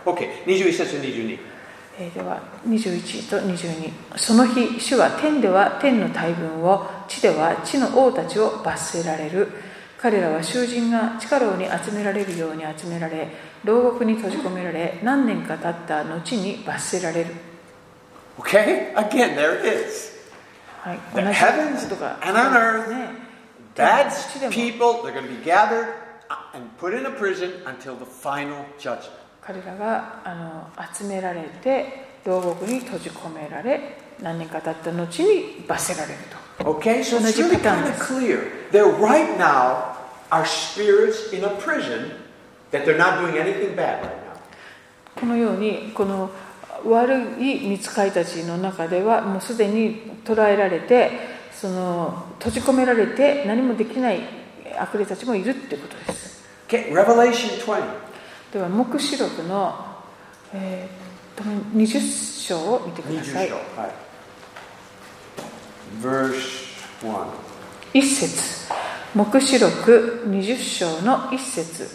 [0.04, 1.38] OK、21節22。
[1.99, 9.49] えーでは21と22その日主は天では天の大群を地では地の王たちを罰せられる
[10.01, 13.27] 彼らは囚人が地下牢に集められるように集められ
[13.63, 17.35] 牢獄に閉じ込められ何年か経った後に罰せられる
[18.39, 18.93] Okay?
[18.95, 20.11] Again, there it is.
[20.81, 21.85] はい、The heavens
[22.25, 23.09] and on earth, ね
[23.75, 24.11] Bad
[24.49, 25.93] people, they're going to be gathered
[26.29, 29.20] uh, and put in a prison until the final judgment.
[29.41, 38.13] 彼らがあの集められて牢獄に閉じ込められ何年か経った後に罰せられると Okay, so it'sreally kind で of す。
[38.13, 38.39] clear.
[38.71, 39.95] There right now
[40.29, 42.11] are spirits in a prison
[42.71, 45.19] that they're not doing anything bad right now.
[45.19, 46.29] このようにこの
[46.85, 51.11] 悪い見つかいたちの中ではもうすでに捕らえられて
[51.51, 54.19] その閉じ込められて何もできない
[54.79, 58.10] 悪霊たちもいるっていうことです Okay, Revelation 20.
[58.51, 59.73] では黙示録の、
[60.53, 61.43] えー、と
[61.77, 63.49] 20章を見てください。
[66.01, 66.33] Verse
[67.01, 67.25] 1.
[67.93, 68.71] 一節。
[69.15, 71.87] 黙示録20章の一節。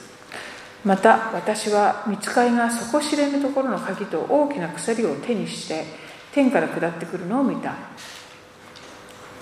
[0.85, 5.85] また私は見つかいが底知れぬところの鍵と大きな鎖を手にして
[6.33, 7.75] 天から下ってくるのを見た。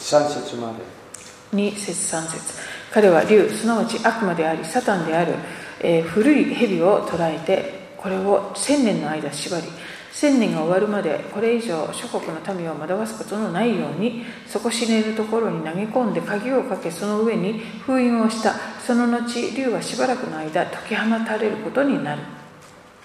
[0.01, 1.57] 3節まで。
[1.57, 2.75] 2節3節。
[2.93, 5.35] 彼は竜すなわち悪魔でありサタンである、
[5.81, 9.67] えー古い蛇を捕らえてこれを千年の間縛り
[10.13, 18.55] 千年が終わるまでこれ以上諸国の民を惑わすことのないように底知れぬところに投げ込んで鍵をかけその上に封印をした
[18.87, 22.23] その後竜はしばらくの間解き放たれることになる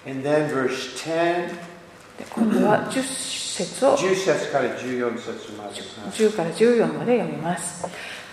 [0.06, 1.48] And then verse 10.
[2.18, 5.80] で今度は10節を10節から14節まで。
[6.12, 7.86] 10から14まで読みます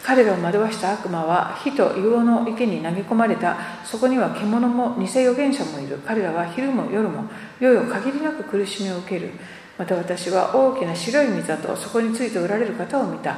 [0.08, 3.58] 彼らを惑わした悪魔は火と硫黄の池に投げ込まれた。
[3.84, 5.98] そこには獣も偽預言者もいる。
[5.98, 7.26] 彼らは昼も夜も
[7.60, 9.32] 夜よ限りなく苦しみを受ける。
[9.78, 13.36] また私は大きな白い水とそこについておられる方を見た。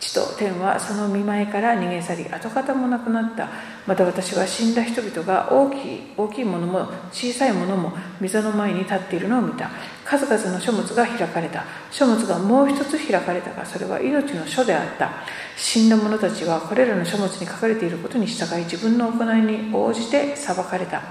[0.00, 3.50] 地と天はその見前から逃げ去り跡形もなくなった。
[3.86, 7.92] また私は死んだ人々が大きい大きいものも小さいものも
[8.22, 9.68] 溝の前に立っているのを見た。
[10.06, 11.64] 数々の書物が開かれた。
[11.90, 15.10] 書物がもう一つ開かれたがそれは命の書であった。
[15.56, 21.02] 死んだ者たちはこれらの書物に書かれていることに従い自分の行いに応じて裁かれた。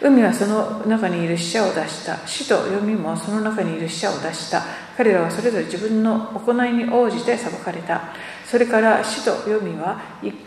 [0.00, 2.26] 海はその中にいる死者を出した。
[2.26, 4.62] 死と読みもその中にいる死者を出した。
[4.96, 8.14] 彼らはそれぞれ自分の行いに応じて裁かれた。
[8.46, 10.00] それから死と読みは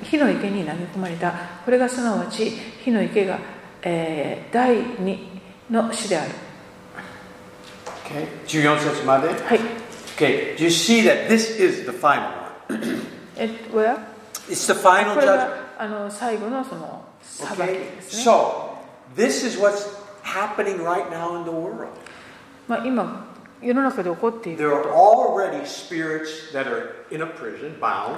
[0.04, 1.34] 火の池に投げ込まれた。
[1.64, 2.50] これがすなわち
[2.84, 3.38] 火の池が、
[3.84, 6.51] えー第二の死である。
[8.11, 9.29] Okay, 14節まで。
[9.29, 9.61] はい
[10.17, 12.23] Okay, do you see that this is the final
[12.71, 13.03] one?
[13.37, 13.99] え where?
[14.49, 15.37] It's the final これ judgment.
[15.37, 17.67] があの最後のその裁き Okay?
[17.67, 18.77] ですね、 So,
[19.15, 19.89] this is what's
[20.23, 21.89] happening right now in the world.
[22.67, 23.27] まあ、今
[23.63, 28.17] 世の中で起こっている There are already spirits that are in a prison, bound,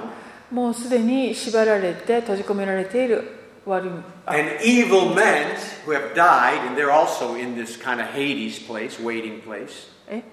[0.51, 3.23] もうすでに縛られて閉じ込められている
[3.65, 3.89] 悪い
[4.25, 8.99] あ and evil men who have died, and they're also in this kind of Hades place,
[9.03, 9.89] waiting place.
[10.07, 10.23] え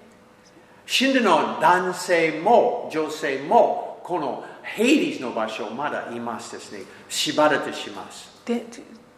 [0.85, 6.79] 死んだの男性も女性もこのヘイディスの場所まだいますですね。
[7.09, 8.29] 縛られてします。
[8.45, 8.63] dead,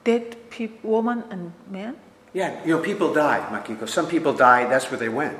[0.03, 1.95] dead people, woman and man?
[2.33, 3.87] Yeah, you know, people die, Makiko.
[3.87, 5.35] Some people died, that's where they went.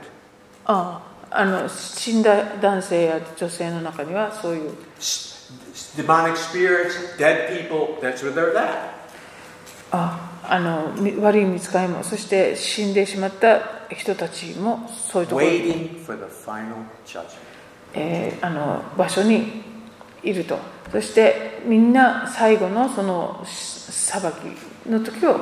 [0.65, 5.32] あああの死んだ男性や女性の中にはそういう S-
[5.96, 8.94] Demonic spirits, dead people, that's where they're at.
[9.90, 17.26] ああのみ悪い見つかりもそして死んでしまった人たちもそういうところに、Waiting for the final judgment.
[17.94, 19.62] えーあの場所に
[20.22, 20.58] いると
[20.90, 25.38] そしてみんな最後のそのし裁きの時を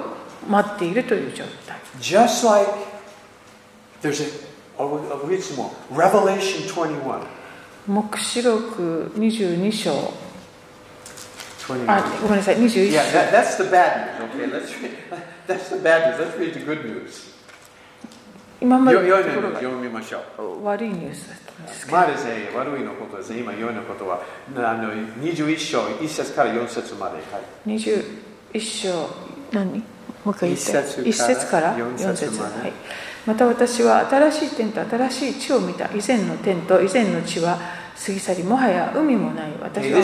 [0.49, 2.71] 待っているという状態 Just like
[4.03, 4.27] there's a,
[4.79, 5.71] oh, read some more.
[5.91, 7.23] Revelation 21.
[7.87, 10.13] 黙示録22章
[11.67, 11.85] 21.
[11.89, 14.31] あごめんなさい21 Yeah, 章 that, that's the bad news.
[14.31, 14.91] Okay, let's read.
[15.49, 16.21] That's the bad news.
[16.21, 17.33] Let's read the good news.
[18.61, 20.65] 今までよ良いののところが読みましょう。
[20.65, 23.41] 悪いニュースだったんですけどまあですね、悪いのことですね。
[23.41, 24.23] 今、良いのことは、
[24.57, 27.17] あの21章、1節から4節まで。
[27.17, 27.21] は
[27.67, 29.09] い、21章
[29.51, 29.83] 何？
[30.25, 32.73] もう一回言って一節から一節から四4節まで節はい、
[33.27, 37.59] また私は新しい天と新しい地を見た以前の天と以前の地は
[38.05, 40.03] 過ぎ去りもはや海もない私は Hey,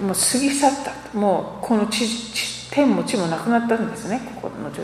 [0.00, 0.72] もう過ぎ去っ
[1.12, 1.18] た。
[1.18, 4.82] もうこの地地天も地もなくなったんですねここの状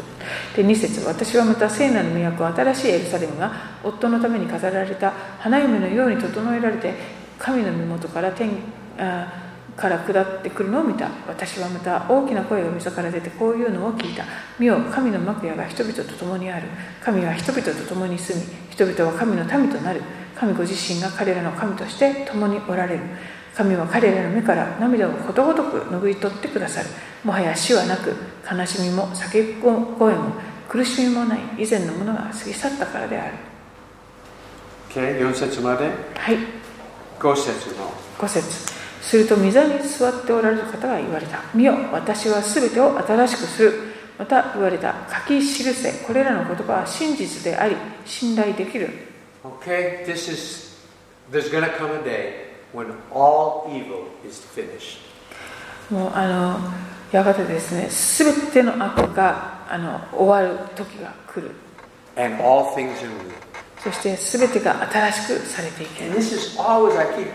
[0.55, 0.65] 態。
[0.65, 6.95] で2節私はまた聖なる都新しいエルサレムが夫のために飾られた花嫁のように整えられて
[7.39, 8.51] 神の身元から天
[8.99, 9.44] あ
[9.77, 11.09] から下ってくるのを見た。
[11.27, 14.25] 私はまた大きな声が溝から出てこういうのを聞いた。
[14.59, 16.69] 見よ神の幕屋が人々と共にある。
[17.03, 20.03] 神は人々と共に住み人々は神の民となる。
[20.37, 23.03] 神ご自身が彼らの神として共におられる。
[23.55, 26.89] 神は彼らの目から涙をことごとく拭い取ってくださる。
[27.25, 28.15] もはや死はなく
[28.51, 30.33] 悲しみも叫び声も
[30.69, 31.41] 苦しみもない。
[31.59, 33.35] 以前のものが過ぎ去ったからである。
[34.91, 35.87] Okay, 4節まで。
[36.15, 36.39] はい。
[37.19, 37.93] 5節の。
[38.19, 41.41] 5節すると御座に座っておられる方が言われた。
[41.55, 43.73] 見よ私は全てを新しくする。
[44.19, 44.95] また言われた。
[45.27, 47.77] 書き記せこれらの言葉は真実であり
[48.07, 48.89] 信頼できる。
[49.45, 50.79] Okay, this is,
[51.31, 54.99] there's to come a day when all evil is finished.
[55.91, 56.59] もうあの
[57.13, 61.51] やがてですね全ての悪があの終わる時が来る。
[62.17, 63.35] And all things are new.
[63.83, 67.27] そして全てが新しくされていけ And る this is always, I keep,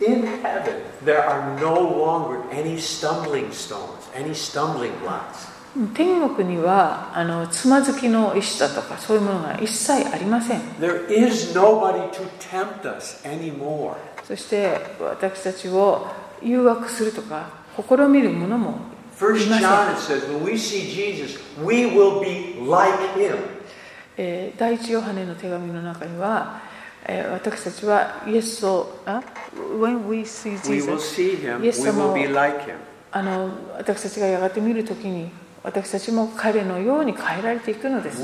[0.00, 5.48] in heaven, there are no longer any stumbling stones, any stumbling blocks.
[5.94, 13.94] 天国にはあのつまずきの石だとかそういうものが一切ありません There is nobody to tempt us anymore.
[14.24, 16.08] そして私たちを
[16.42, 18.72] 誘惑するとか試みるものもい
[19.22, 23.36] ません John says, when we see Jesus, we will be like him.
[24.16, 26.69] えー第一ヨハネの手紙の中には、えー
[27.06, 29.00] 私たちはイエスを、
[30.62, 32.72] Jesus, we ス様を、like、
[33.10, 35.30] あの私たちがやがて見るときに、
[35.62, 38.22] 私たちも彼のように変えられていくのです。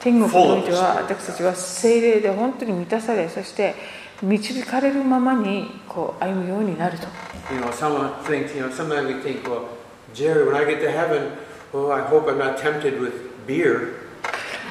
[0.00, 3.74] 天国においては、私たちは精霊で本当に満たされ、そして
[4.22, 7.06] 導かれるままにこう歩むようになると。
[7.52, 7.70] You know,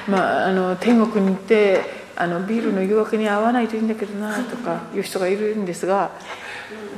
[0.08, 1.80] まあ、あの天国に行って
[2.16, 6.10] あのビールの誘惑に合わないといいんだけどなとかいう人がいるんですが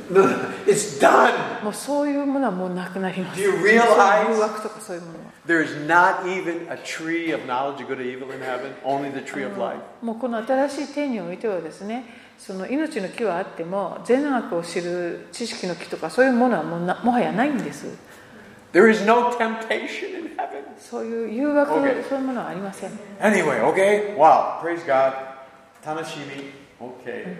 [0.67, 1.63] it's done.
[1.63, 9.11] もうそういうものはもうなくなります誘惑とかそういうものは there's not even a tree of knowledge of good and evil in heaven, only
[9.13, 9.77] the tree of life?
[10.01, 12.05] もうこの新しい天においてはですね
[12.37, 17.85] その命の木はあっても善悪を知る知識の木とかそういうものはもうなもはやないんです
[18.72, 20.64] There is no temptation in heaven.
[20.78, 22.04] そういう誘惑、 Okay.
[22.08, 25.14] そういうものはありません Anyway, okay, wow, praise God.
[25.84, 26.50] Tanashimi,
[26.80, 27.36] okay.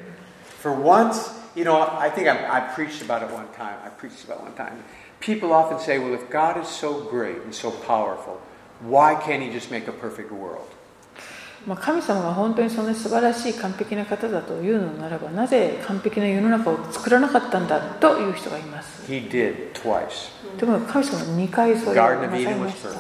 [0.61, 3.77] For once, you know, I think I, I preached about it one time.
[3.85, 4.73] I preached about it one time.
[5.21, 8.41] People often say, well, if God is so great and so powerful,
[8.81, 10.69] why can't He just make a perfect world?
[11.66, 20.32] まあ、神様が本当にそんな素晴らしい完璧な方だというのならばなぜ完璧な世の中を作らなかったんだという人がいます He did twice.
[20.60, 22.94] でも神様は2回それを Garden な of さま was した perfect.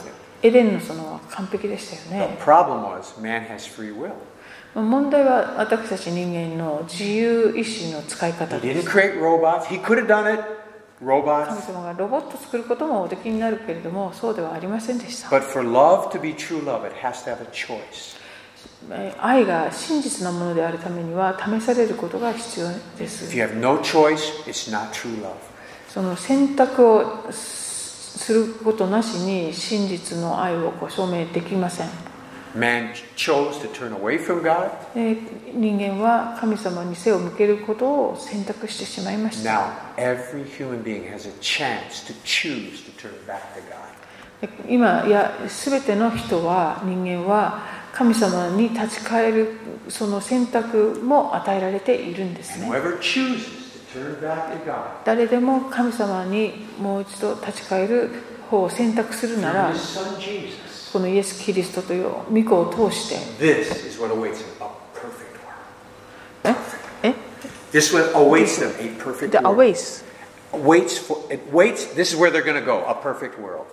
[0.43, 4.11] エデンの園は完璧でしたよ The ね problem was man has free will.
[4.73, 9.63] まあ問題は私たち人間の自由意志の使い He 方で didn't す create robots.
[9.65, 10.41] He could have done it,
[10.99, 11.67] 神 robots.
[11.69, 18.22] 様がロボット作ることもおできになるけれどもそうではありませんでした But for love to be true love, it has to have a choice.
[19.19, 22.67] 愛が真実なものであるためには試されることが必要
[22.97, 23.33] です。
[25.87, 31.87] その選択をすることなしに真実の愛をこ証明できません。
[35.53, 39.51] 人間は神様に背を向けることを選択してしまいました。
[39.51, 39.71] Now,
[44.67, 45.03] 今、
[45.47, 49.49] すべての人は人間は、神様に立ち返る
[49.87, 52.69] その選択も与えられているんですね
[55.05, 58.09] 誰でも神様にもう一度立ち返る
[58.49, 59.73] 方を選択するなら
[60.91, 65.39] このイエス・キリストという御子を通して this is what awaits them a perfect
[66.43, 66.55] world.
[67.03, 67.13] ええ
[67.71, 69.55] This what awaits them a perfect The world.
[69.55, 70.03] awaits
[70.53, 71.95] Waits for it waits.
[71.95, 72.85] This is where they're going to go.
[72.87, 73.65] A perfect world.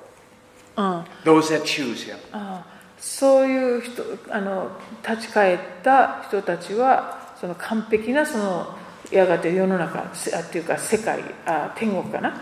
[0.78, 2.16] うん、Those that choose Him.
[2.32, 2.64] あ
[3.00, 4.70] そういう人あの
[5.08, 8.76] 立ち返った人たちはその完璧なその
[9.10, 12.34] やがて世の中っていうか世界あ天国かな？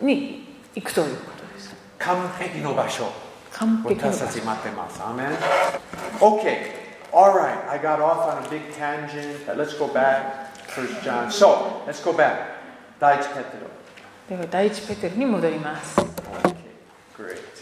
[0.00, 0.44] に
[0.74, 3.10] 行くということです完璧の場所。
[3.52, 5.00] 完璧な私たち待ってます。
[5.00, 5.32] Amen.
[6.20, 6.80] Okay.
[7.12, 7.68] All right.
[7.68, 9.44] I got off on a big tangent.
[9.46, 10.54] but Let's go back.
[10.68, 11.30] First John.
[11.30, 12.36] So let's go back.
[13.00, 14.36] 第一ペテロ。
[14.36, 16.54] では第一ペテルに戻ります Okay.
[17.18, 17.59] Great.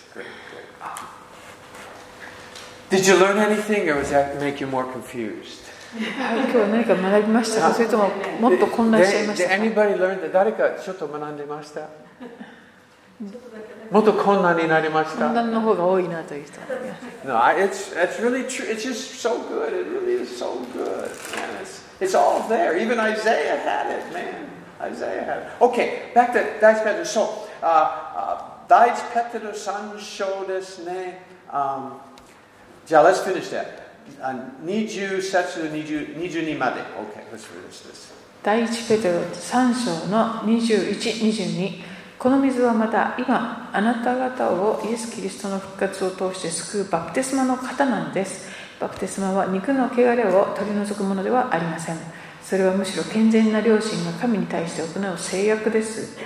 [2.90, 2.90] Great.
[2.90, 3.04] Great.
[3.04, 5.64] Did you learn anything, or does that make you more confused?
[5.94, 8.10] はい今日は何か学びましたかそれとも
[8.40, 10.32] もっと混乱しちゃいまし Did, た did か anybody learn that?
[10.34, 15.26] 誰かちょっと学んでましたちょっとだけね もっと困難になりました。
[15.26, 18.66] 混乱の方が多いなという人もいます No, I, it's, it's really true.
[18.66, 19.72] It's just so good.
[19.72, 21.12] It really is so good.
[21.36, 22.76] Man, it's, it's all there.
[22.76, 24.50] Even Isaiah had it, man.
[24.82, 25.48] Isaiah had it.
[25.62, 27.06] Okay, back to 第一ペテロ。
[27.06, 27.26] そう。
[27.62, 31.22] ああ第一ペテロ3章ですね。
[31.52, 32.00] Um,
[32.89, 33.67] じゃあ、let's finish that.
[34.65, 36.81] 20節20 22まで。
[36.81, 38.15] OK let's finish this.
[38.43, 41.83] 第一ペテロ3章の2122
[42.19, 48.49] この水はまた今あなた方をイエス・キリストの復活を通して救うバプテスマの方なんです
[48.81, 51.97] バプテスマは肉の汚れを取り除くものではありません
[52.43, 56.17] それはむしろ健全な良心が神に対して行う制約です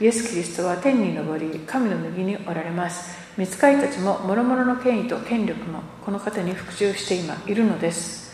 [0.00, 8.24] イエス・キリストは天に昇り神の右におられます見つかいたちも諸々の権威と権力もこの方に服従して今いるのです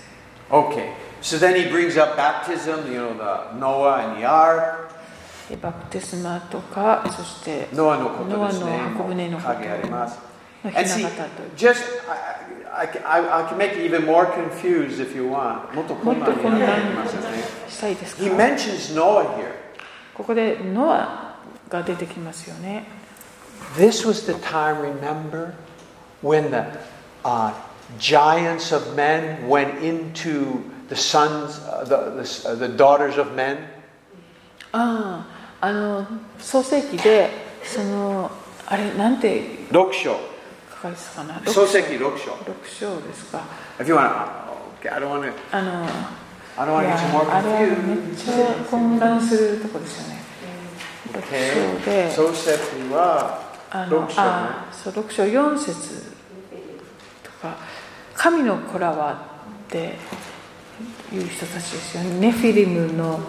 [0.51, 4.91] Okay, so then he brings up baptism, you know, the Noah and the ark.
[5.49, 8.79] でバプテスマとかそしてノアのことノアのですね。
[8.79, 10.19] 箱舟のこと影あります。
[10.65, 11.77] の And ひ see, な形と just
[12.73, 15.73] I, I, I, can make it even more confused if you want.
[15.75, 17.45] もっと混混乱になり乱ますよね。
[17.69, 19.53] したいですか？He mentions Noah here.
[20.15, 21.30] ここでノア
[21.71, 22.85] が出てきますよね
[23.77, 25.53] This was the time, remember,
[26.23, 26.65] when the
[27.25, 27.53] uh,
[27.99, 33.59] giants of men went into the sons, uh, the, the, uh, the daughters of men.
[34.73, 35.27] あ
[35.61, 36.07] ああの
[36.39, 37.29] 創世記で
[37.65, 38.31] その
[38.67, 40.17] あれなんて6章。
[40.71, 42.33] 書かれてたかな創世記6章。
[42.33, 43.41] 6章ですか
[43.79, 45.85] If you want to, okay, I don't want to, あの
[46.57, 48.17] I don't い want to や get you more あれはめっ confused.
[48.17, 50.20] ちゃ混乱するとこですよね
[51.13, 51.53] Okay.
[51.53, 54.15] 6章で創世記はあの6章ね。
[54.17, 56.13] あそう6章4節
[57.23, 57.57] とか
[58.15, 59.31] 神の子らは
[59.69, 59.97] って
[61.13, 63.21] いう人たちですよねネフィリムの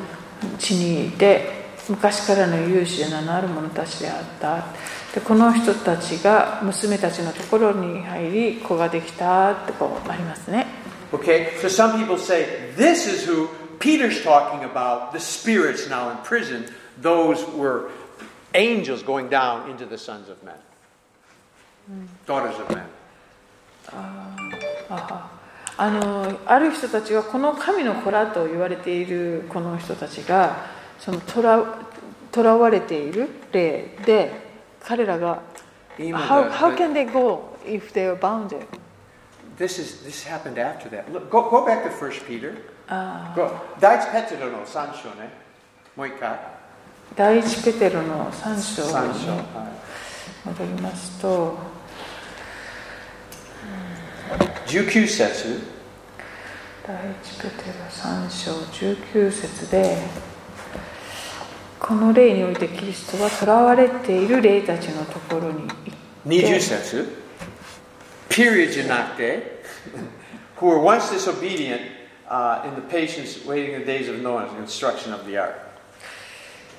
[0.59, 4.65] 地にいて昔からの勇士で名のある者たちであった
[5.13, 10.67] でこの人たちが娘たちのところに入り子ができたってこうありますね
[11.11, 16.17] Okay, so some people say this is who Peter's talking about, the spirits now in
[16.23, 16.71] prison.
[17.01, 17.89] Those were
[18.53, 20.59] angels going down into the sons of men,
[22.25, 22.85] daughters of men.
[23.91, 24.51] あ
[24.89, 25.29] は
[25.77, 30.67] あのある人たちはこの神の子らと言われているこの人たちが
[30.99, 31.63] そのとら
[32.33, 34.31] 囚われている霊で
[34.79, 35.41] 彼らが
[35.97, 38.65] how, how can they go if they are bounded?
[39.57, 41.11] This is this happened after that.
[41.11, 42.55] Look, go, go back to First Peter.
[42.87, 43.51] あ Go.
[43.79, 45.29] 第一ペテロの三章ね。
[45.95, 46.50] もう一回。
[47.13, 49.19] 第一ペテロの3章三章。
[49.19, 51.57] にはい戻りますと
[54.65, 55.59] 19節。
[56.87, 58.51] 第一ペテロ3章
[59.11, 59.97] 19節で
[61.79, 65.91] この霊においてキリストは囚われている霊たちのところに行って
[66.25, 67.17] 20節。
[68.29, 69.61] Period じゃなくて。
[70.61, 71.81] Who were once disobedient
[72.29, 75.70] uh, in the patience waiting the days of Noah's instruction of the ark.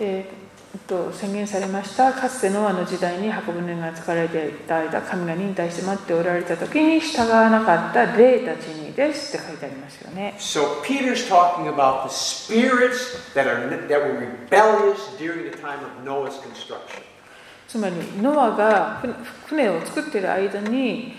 [0.00, 2.14] えーっと宣言されました。
[2.14, 10.34] かつてノアの時代に箱舟が使われていた間神が忍耐して待っておられた時に従わなかった霊たちにですって書いてありますよね。
[10.38, 14.18] So Peter's talking about the spirits that are that were
[14.48, 17.02] rebellious during the time of Noah's construction.
[17.68, 19.14] つまりノアが船
[19.46, 21.14] 船を作っている間に、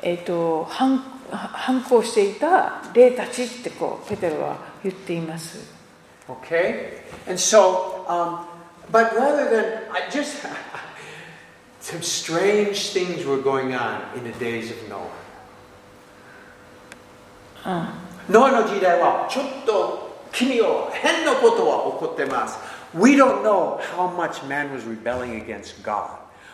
[0.00, 0.98] えーっと反
[1.32, 5.71] 反抗していた霊たちってこうペテロは言っています
[6.29, 8.45] Okay, and so, um,
[8.91, 10.45] but rather than I just
[11.79, 15.11] some strange things were going on in the days of Noah.
[18.29, 22.57] ノアの時代はちょっと君を変なことは起こってます。
[22.93, 26.09] We don't know how much man was rebelling against God.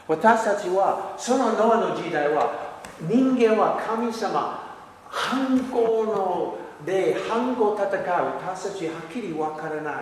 [0.07, 6.56] 私たちはそのノアの時代は人間は神様反抗の
[6.86, 9.94] で反抗戦う私たちはっきりわからない。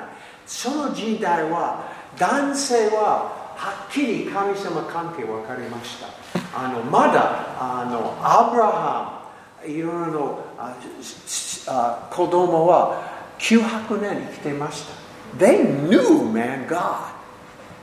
[0.46, 1.84] その時代は
[2.18, 6.08] 男性ははっきり神様関係分かりました。
[6.54, 9.22] あのまだあのアブラハ
[9.64, 10.44] ムいろいろの
[11.68, 13.02] あ子供は
[13.38, 15.06] 900年生きてました。
[15.38, 17.12] They knew, man, God.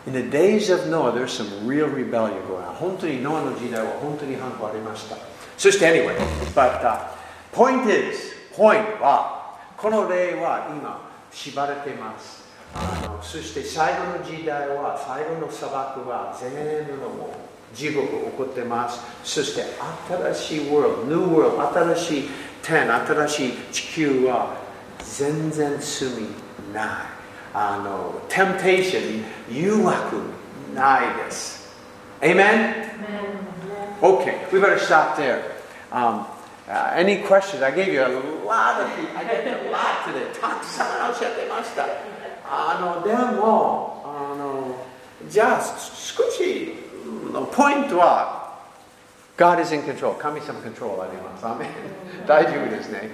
[0.05, 2.73] In the days of Noah, there's some real rebellion going on.
[2.75, 5.15] 本当にノアの時代は本当に反抗ありました。
[5.57, 6.17] そして、anyway,
[6.55, 7.07] but、uh,
[7.53, 12.43] point is, point は、この例は今、縛られています。
[12.75, 17.35] あのそして最後の時代は、最後の砂漠は全部のも
[17.73, 18.99] う地獄起こってます。
[19.23, 19.63] そして
[20.33, 21.61] 新しい world, new world,
[21.95, 22.29] 新しい
[22.61, 24.55] 天、新しい地球は
[24.99, 26.09] 全然罪
[26.73, 26.85] ない。
[27.53, 30.17] あの、temptation 誘惑
[30.73, 31.63] ないです。
[32.21, 32.89] Amen?
[34.01, 35.41] Okay, we better stop there.
[35.91, 36.25] Um,
[36.73, 37.61] uh, any questions?
[37.61, 38.09] I gave you a
[38.43, 40.27] lot of, I gave you a lot today.
[40.41, 41.85] たくさんおっしゃってました。
[42.49, 44.75] あの、でも、あの、
[45.27, 46.73] じゃあ、少し、
[47.31, 48.43] のポイントは、
[49.37, 50.15] God is in control.
[50.17, 51.45] 神様 control あります。
[51.45, 51.69] アメン
[52.27, 53.09] 大丈夫ですね。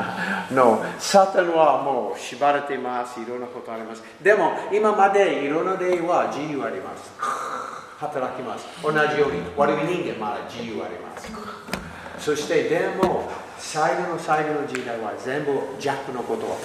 [0.50, 3.20] の、サタンはもう縛られています。
[3.20, 4.02] いろんなことあります。
[4.22, 7.12] でも、今までいろんな例は自由あります。
[8.00, 8.66] 働きます。
[8.82, 11.77] 同じように、我々人間まだ自由あります。
[12.28, 13.26] そして、でも、
[13.56, 16.58] 最後の最後の時代は全部弱のことは、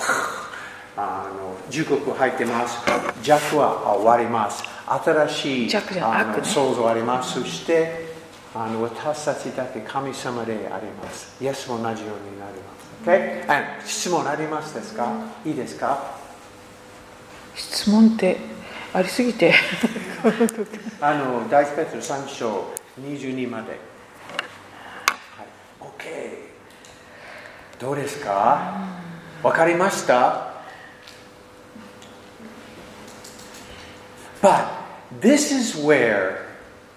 [0.98, 2.80] あの、時刻入ってます。
[3.24, 4.62] 弱は終わります。
[4.86, 7.40] 新しい弱じゃないあの悪ね創造あります。
[7.40, 8.12] そして、
[8.54, 11.42] あの私たちだけ神様であります。
[11.42, 13.84] イエスも同じようになります。
[13.86, 13.88] Okay?
[13.88, 15.14] 質問ありますですか？
[15.46, 16.18] いいですか？
[17.56, 18.36] 質問って
[18.94, 19.54] ありすぎて
[21.00, 22.66] あの、大スペテル3章
[23.00, 23.93] 22まで。
[27.83, 28.89] どうですか
[29.43, 30.49] わかりました
[34.41, 34.69] But
[35.21, 36.47] this is where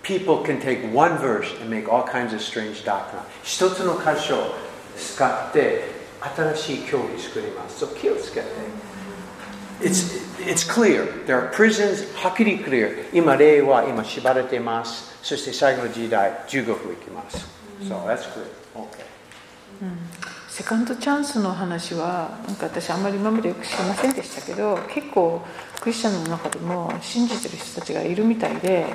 [0.04, 3.22] people can take one verse and make all kinds of strange doctrine.
[3.44, 4.56] 一つの箇所を
[4.98, 5.86] 使って
[6.36, 7.80] 新しい教義を作ります。
[7.80, 8.48] そう気をつけて。
[9.82, 11.26] It's, it's clear.
[11.26, 13.10] There are prisons, はっきり clear.
[13.14, 15.18] 今、例は今縛られています。
[15.24, 17.48] そして最後の時代、15分いきます。
[17.82, 18.46] So that's clear.
[18.76, 19.06] Okay.
[20.57, 25.45] セカンドチャンスの話はなんか私あんまり今までよく知りませんでしたけど結構
[25.83, 28.87] クリスチャンの中でも信じてる人たちがいるみたいで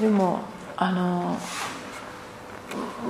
[0.00, 0.40] でも
[0.76, 1.38] あの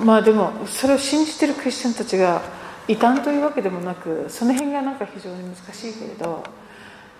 [0.05, 2.43] まあでもそれを信じてるクリスチャンたちが
[2.89, 6.45] 異端というわけでもなくその辺がなんか非常に難しいけれど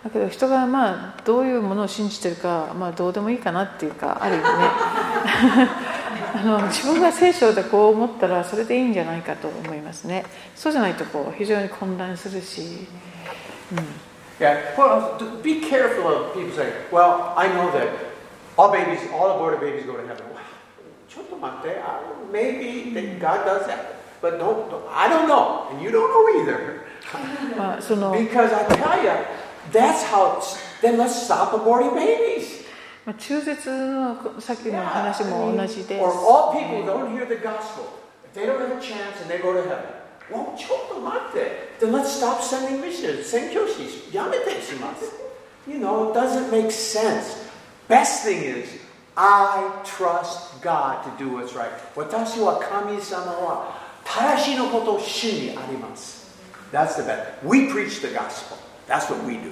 [0.05, 6.09] だけど人がまあどういうものを信じてるか、まあ、どうでもいいかなっていうかある意味ね。
[6.35, 10.25] あの自分が聖書でこう思ったらそれでいいんじゃないかと思いますね
[10.55, 12.87] そうじゃないとこう非常に混乱するし、
[14.41, 17.89] Yeah, well, be careful of people saying, well, I know that
[18.57, 20.23] all babies, all aborted babies go to heaven.
[20.33, 20.41] Wow,
[21.09, 21.81] ちょっと待って,
[22.33, 26.45] maybe that God does that, but don't, don't- I don't know, and you don't know
[26.45, 26.83] either.
[27.57, 29.11] まあ、その Because I tell you,
[29.73, 30.41] that's how,
[30.83, 32.65] then let's stop aborting babies.
[33.08, 37.86] まあ中絶のさっきの話も同じで Or all people don't hear the gospel.
[38.34, 39.84] If they don't have a chance and they go to heaven.
[40.32, 41.70] Well, ちょっと待って.
[41.82, 43.26] Then let's stop sending missionaries.
[43.26, 45.12] 宣教師やめてします.
[45.68, 47.44] You know, it doesn't make sense.
[47.90, 48.80] Best thing is,
[49.16, 51.70] I trust God to do what's right.
[51.96, 56.24] 私は神様は正しいのことを主にあります.
[56.72, 57.46] That's the best.
[57.46, 58.58] We preach the gospel.
[58.88, 59.52] That's what we do.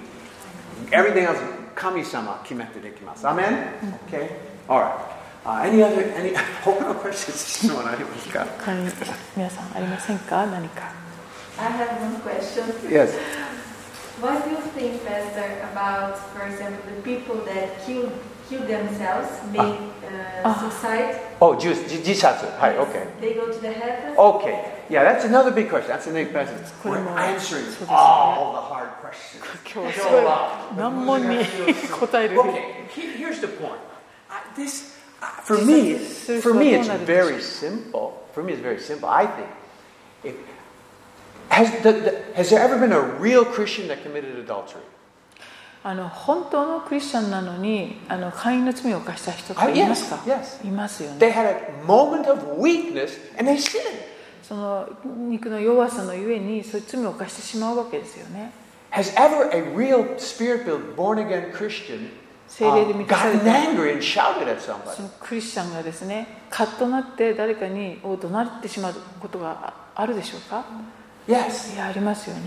[0.92, 1.38] Everything else,
[1.76, 3.26] 神様決めてできます。
[3.26, 3.74] Amen?
[4.10, 4.30] Okay?
[4.68, 4.92] Alright.
[5.44, 8.90] Uh, any other, any, 他の questions 質問ありますか他に
[9.36, 10.92] 皆さんありませんか何か
[11.58, 12.64] I have one question.
[12.90, 13.18] Yes.
[14.22, 18.10] What do you think, Pastor, about, for example, the people that kill
[18.50, 20.60] kill themselves, make uh, Ah.
[20.60, 21.16] suicide?
[21.40, 22.46] Oh, 自自自殺。
[22.60, 23.08] はい、OK。
[23.22, 24.14] They go to the heaven.
[24.16, 24.75] Okay.
[24.90, 25.90] Yeah, that's another big question.
[25.90, 26.56] That's a big question.
[26.84, 29.42] これ We're も answering そうですね all the hard questions.
[29.74, 31.46] 今 日はすごい難問に
[32.00, 33.78] 答える Okay, he- here's the point.
[34.30, 35.98] I, this, uh, for me,
[36.42, 38.14] for me, it's very simple.
[38.34, 39.08] For me, it's very simple.
[39.10, 39.48] I think,
[40.24, 40.36] if,
[41.50, 44.82] has, the, the, has there ever been a real Christian that committed adultery?
[45.84, 53.82] あの本当のクリスチャンなのにあの会員の罪を犯した人っ Ah, ていますか、 yes, いますよ They ね had a moment of weakness and they sinned.
[54.47, 58.53] その肉の弱さのゆえにそういう罪を犯してしまうわけですよね
[58.93, 62.11] Has ever a real spirit-filled, born-again Christian
[62.47, 64.95] 精霊で um, 満たされ gotten た angry and shouted at somebody?
[64.95, 70.65] そのクリスチャンがですねカッとなって誰かにを怒鳴ってしまうことがああるでしょうか
[71.27, 71.75] ？Yes.
[71.75, 72.43] いやありますよね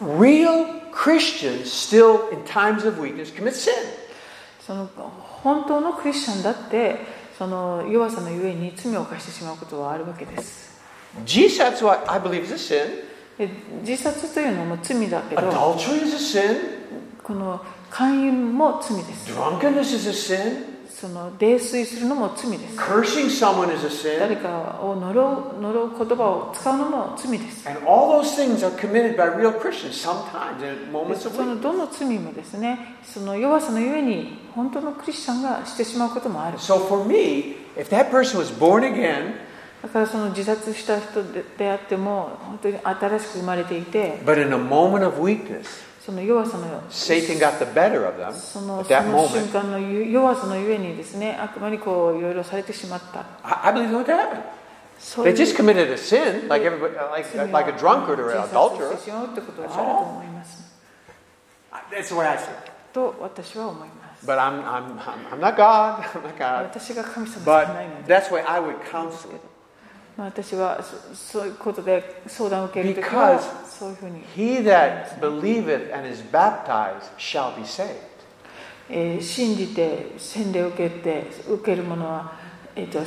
[0.00, 3.72] Real Christians still, in times of weakness, commit sin.
[4.60, 6.96] その本当のクリスチャンだって
[7.38, 10.71] その弱さのゆえに罪を犯してしまうことはあるわけです
[11.24, 13.04] Jesus, what I believe, is a sin.
[13.38, 13.48] で
[13.86, 16.56] 自殺というのも罪だけど Adultery is a sin.
[17.22, 17.60] この
[17.90, 20.72] 勧誘も罪です Drunkenness is a sin.
[20.88, 24.42] その泥酔するのも罪です Cursing someone is a 誰 sin.
[24.42, 31.34] かを呪う呪う言葉を使うのも罪です And all those things are committed by real Christians sometimes in で moments of
[31.34, 39.34] その.どの罪もですねその弱さのゆえに本当のクリスチャンがしてしまうこともある So for me, if that person was born again,
[39.82, 45.64] だからその自殺した人でであっても本当に新しく生まれていて but in a moment of weakness,
[46.04, 49.52] その弱さの Satan got the better of them その at そ that の瞬 moment.
[49.52, 54.42] 間の弱さのゆえにですね悪魔にこういろいろされてしまった I, I believe what happened.
[55.00, 58.36] そうい They う just committed a sin, like everybody, like, like a drunkard or 自
[58.38, 58.92] an 殺 adulterer.
[58.92, 60.72] してしまうってことはあると思います
[61.90, 62.44] That's the way I it.
[62.92, 66.02] と私は思います But I'm, I'm, I'm, I'm not God.
[66.14, 66.62] I'm not God.
[66.66, 69.40] 私が神様じゃないの But で that's the way I would counsel it.
[70.16, 77.96] まあ私はそそういうことで相談を受けるときは Because そういうふうに、He that believeth and is baptized shall be saved.
[78.90, 82.32] えー信じて洗礼を受けて受ける者は、
[82.76, 83.00] えーと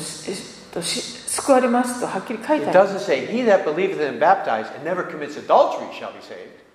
[0.74, 6.12] とし救われますとはっきり書い It てある doesn't say, He that believeth and baptized and never commits adultery shall
[6.12, 6.66] be saved.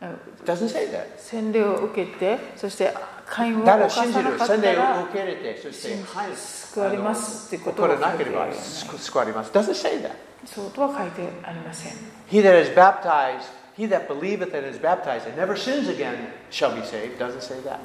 [0.00, 0.10] うん
[0.44, 1.18] It doesn't say that.
[1.18, 2.94] 洗礼を受けてそして
[3.26, 6.30] 会員をただ犯さ信じる、なかった洗礼をら受け入れて、そして、はい、
[6.78, 8.58] 救われますってことこはれなければ書いて
[8.88, 9.50] ある救われます。
[9.50, 10.12] doesn't say that.
[10.46, 11.92] そうとは書いてありません
[12.30, 16.14] He that is baptized, he that believeth and is baptized and never sins again
[16.50, 17.18] shall be saved.
[17.18, 17.78] Doesn't say that.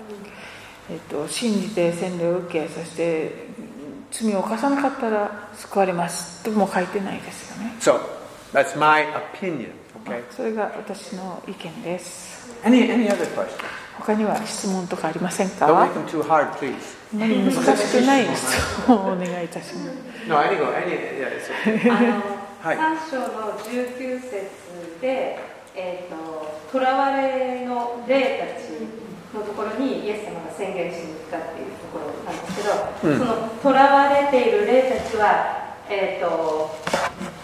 [0.89, 3.31] えっと、信じて洗礼を受けそして
[4.11, 7.99] 罪を犯さなかったら救われますとも書いてないですよね、So,
[8.53, 9.69] that's my opinion.
[10.05, 10.23] まあ Okay.
[10.31, 13.82] それが私の意見です Any, any other questions?
[14.05, 16.75] 他には質問とかありません Don't か make them too hard, please.
[17.13, 21.91] あまり難しくない質問をお願いいたします No, any, any, yeah, it's okay.
[21.91, 24.31] あの、はい3章の19節
[25.01, 25.37] で、
[25.75, 32.71] えーと、囚われの霊たちのところにイエス様が宣言しに行ったっていうところなんですけど、
[33.03, 36.75] うんその囚われている霊たちは、えーと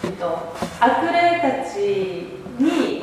[0.04, 1.76] えっと、悪霊たち
[2.58, 3.02] に、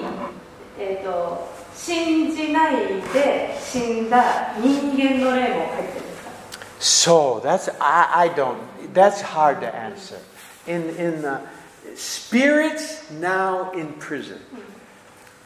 [0.80, 2.77] えー、と 信じない
[3.13, 6.31] で死んだ人間の霊も入ってるんですか
[6.79, 8.59] So that's I, I don't.
[8.93, 10.19] That's hard to answer.
[10.67, 11.41] In in the
[11.97, 14.39] spirits now in prison.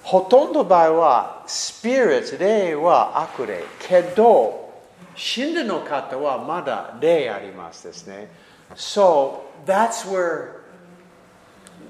[0.02, 4.72] ほとんど場合は spirits 霊は悪霊けど
[5.16, 8.28] 死んだの方はまだ霊ありますですね。
[8.74, 10.62] So that's where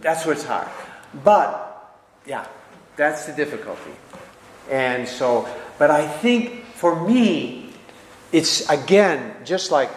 [0.03, 0.69] that's what's hard.
[1.25, 1.77] But
[2.27, 2.47] yeah,
[2.97, 3.93] that's the difficulty.
[4.71, 5.49] And so,
[5.79, 7.73] but I think for me,
[8.33, 9.91] it's again just like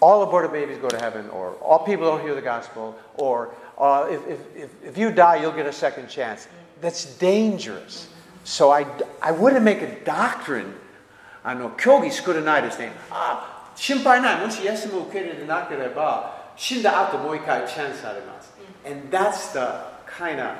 [0.00, 4.06] all aborted babies go to heaven, or all people don't hear the gospel, or uh,
[4.08, 6.46] if, if, if, if you die, you'll get a second chance.
[6.80, 8.08] That's dangerous.
[8.44, 8.86] So I,
[9.20, 10.74] I wouldn't make a doctrine.
[11.44, 12.92] あの競技作らないですね。
[13.10, 14.40] あ、心配ない。
[14.44, 18.52] もしイエスも受け入れてなければ、死んだ後もう一回チャンスあります。
[18.84, 20.56] And that's the kind of,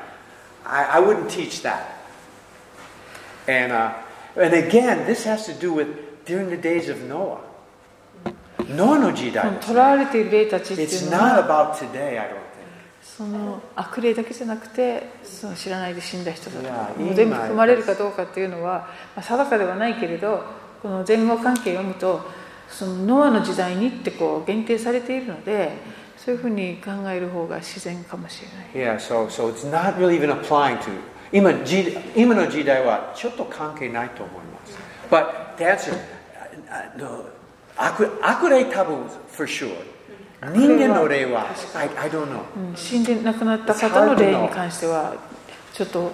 [0.65, 1.92] I, I wouldn't teach that.
[3.48, 3.94] And, uh,
[4.36, 5.88] and again, this has to do with
[6.26, 7.40] during the days of Noah.
[8.70, 12.44] Noah の時代です囚われている霊たちってい It's うのは not about today, I don't think.
[13.02, 20.44] その悪霊だけじゃなくてその知らないで死んだ人だといやもう全部今含まれるかどうかっていうのは、まあ、定かではないけれど
[20.82, 22.22] この前後関係を読むと
[22.70, 25.74] そのノアの時代にってこう限定されているので
[26.18, 28.42] そういうふうに考える方が自然かもし
[28.74, 28.98] れない。
[28.98, 30.92] Yeah, so, so it's not really even applying to
[31.34, 34.78] 今時今の時代はちょっと関係ないと思います。
[35.10, 37.26] But uh, no,
[37.76, 39.74] 悪悪霊多分 for sure.
[40.54, 42.44] 人間の霊は I, I don't know.
[42.56, 45.16] うん死んで亡くなった方の霊に関しては
[45.74, 46.12] ちょっと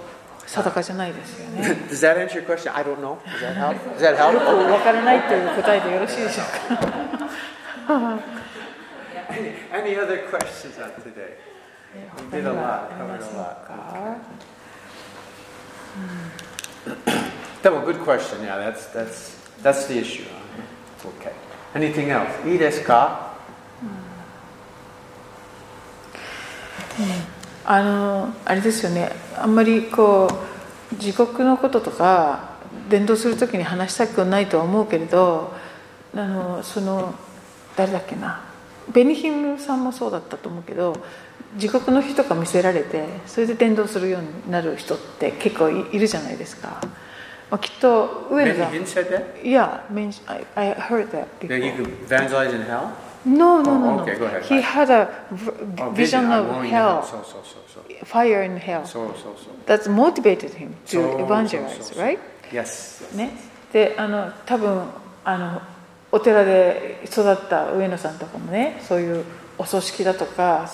[0.47, 1.61] 定かじゃないですよね。
[1.89, 2.73] Does that answer your question?
[2.73, 3.17] I don't know.
[3.25, 3.75] Does that help?
[3.97, 4.39] Does that よ help?
[4.39, 8.19] くわからないという答えでよろしいでしょうか。
[9.29, 11.35] Any, any other questions on today?
[11.93, 12.01] We
[12.31, 14.49] 他 did に a は lot, covered せ a ん lot.
[16.85, 17.09] か
[17.63, 18.41] That was a good question.
[18.45, 20.23] Yeah, that's that's that's the issue.
[21.19, 21.33] Okay.
[21.75, 22.49] Anything else?
[22.49, 23.27] いいですか？
[27.65, 30.27] あのあれですよねあんまりこ
[30.91, 32.55] う自国のこととか
[32.89, 35.53] 伝道する時に話したくないとは思うけれど
[36.15, 37.13] あのその
[37.75, 38.41] 誰だっけな
[38.91, 40.95] ベニヒムさんもそうだったと思うけど
[41.55, 46.79] 自国の日とか見せられてそれで伝道するようになる人って結構いいるじゃないですか、
[47.49, 49.41] まあ、きっと上野さん Hinn said that?
[49.43, 49.81] Yeah,
[50.27, 51.57] I, I heard that That before.
[51.57, 52.91] you could evangelize in hell?
[53.25, 54.03] No, no, Oh, no, no.
[54.03, 54.43] okay, go ahead.
[54.43, 55.09] He had a
[55.79, 58.05] Oh, vision of hell, So so so so.
[58.05, 58.85] fire in hell.
[58.85, 59.49] So so so.
[59.65, 62.17] That motivated him to evangelize, right?
[62.51, 63.03] Yes.
[63.17, 63.31] ね、
[63.73, 64.83] であの多分
[65.25, 65.61] あの
[66.11, 69.25] お寺で育った上野さんとかもねそういう
[69.57, 70.67] お葬式だとか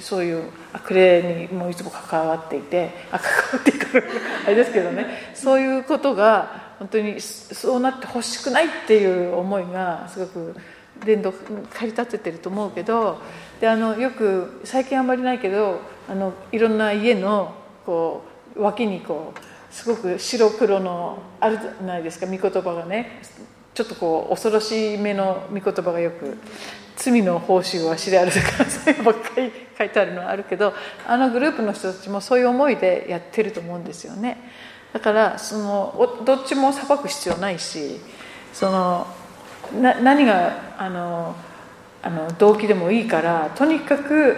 [0.00, 4.04] そういう悪霊にもいつも関わっていてあ関わっていく
[4.46, 5.06] あれですけどね。
[5.34, 10.56] そういうことが本当にそうなってほしくないっていう思いがすごく
[11.04, 13.18] 伝道駆り立ててると思うけど
[13.60, 17.54] であのよく最近あんまりないけどあのいろんな家の
[17.86, 18.24] こ
[18.56, 23.20] う脇にこうすごく白黒のあるじゃないですか御言葉がね。
[23.74, 26.36] ちょっとこう恐ろしめの御言葉がよく
[26.96, 29.50] 罪の報酬は死であるとかそういう ばっかり
[29.82, 30.72] 書いてあるのはあるけど
[31.06, 34.38] あのグループの人たちもそういう思いでやってると思うんですよね
[34.92, 38.00] だからそのどっちも裁く必要ないし
[38.52, 39.06] その
[39.80, 41.34] な何があの
[42.02, 44.36] あの動機でもいいからとにかく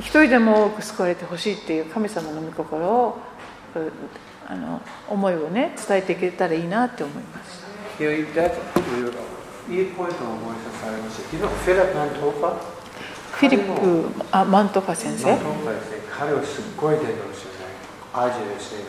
[0.00, 3.18] 一人でも多く救われてほしいっていう神様の御心を
[4.46, 7.64] あの思いをね伝えていけたらいいなって思います。
[9.70, 12.73] い、いポイントを思い出されました。
[13.34, 15.36] フィリップあマントファ先生、
[16.08, 17.66] 彼はすっごい出てますよね。
[18.14, 18.84] アジアですね。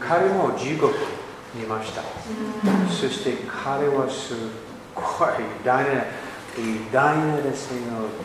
[0.00, 0.94] 彼も地獄
[1.54, 2.02] にいました。
[2.88, 4.36] そして彼はすっ
[4.94, 5.04] ごい
[5.64, 6.04] 大な
[6.56, 7.80] 偉大なですね、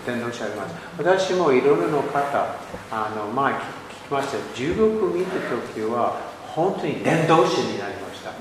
[0.05, 0.75] 伝道者あります。
[0.97, 2.55] 私もいろいろな方、
[2.91, 4.37] あの前聞きました。
[4.55, 6.17] 地獄見たときは、
[6.53, 8.31] 本当に伝道師になりました。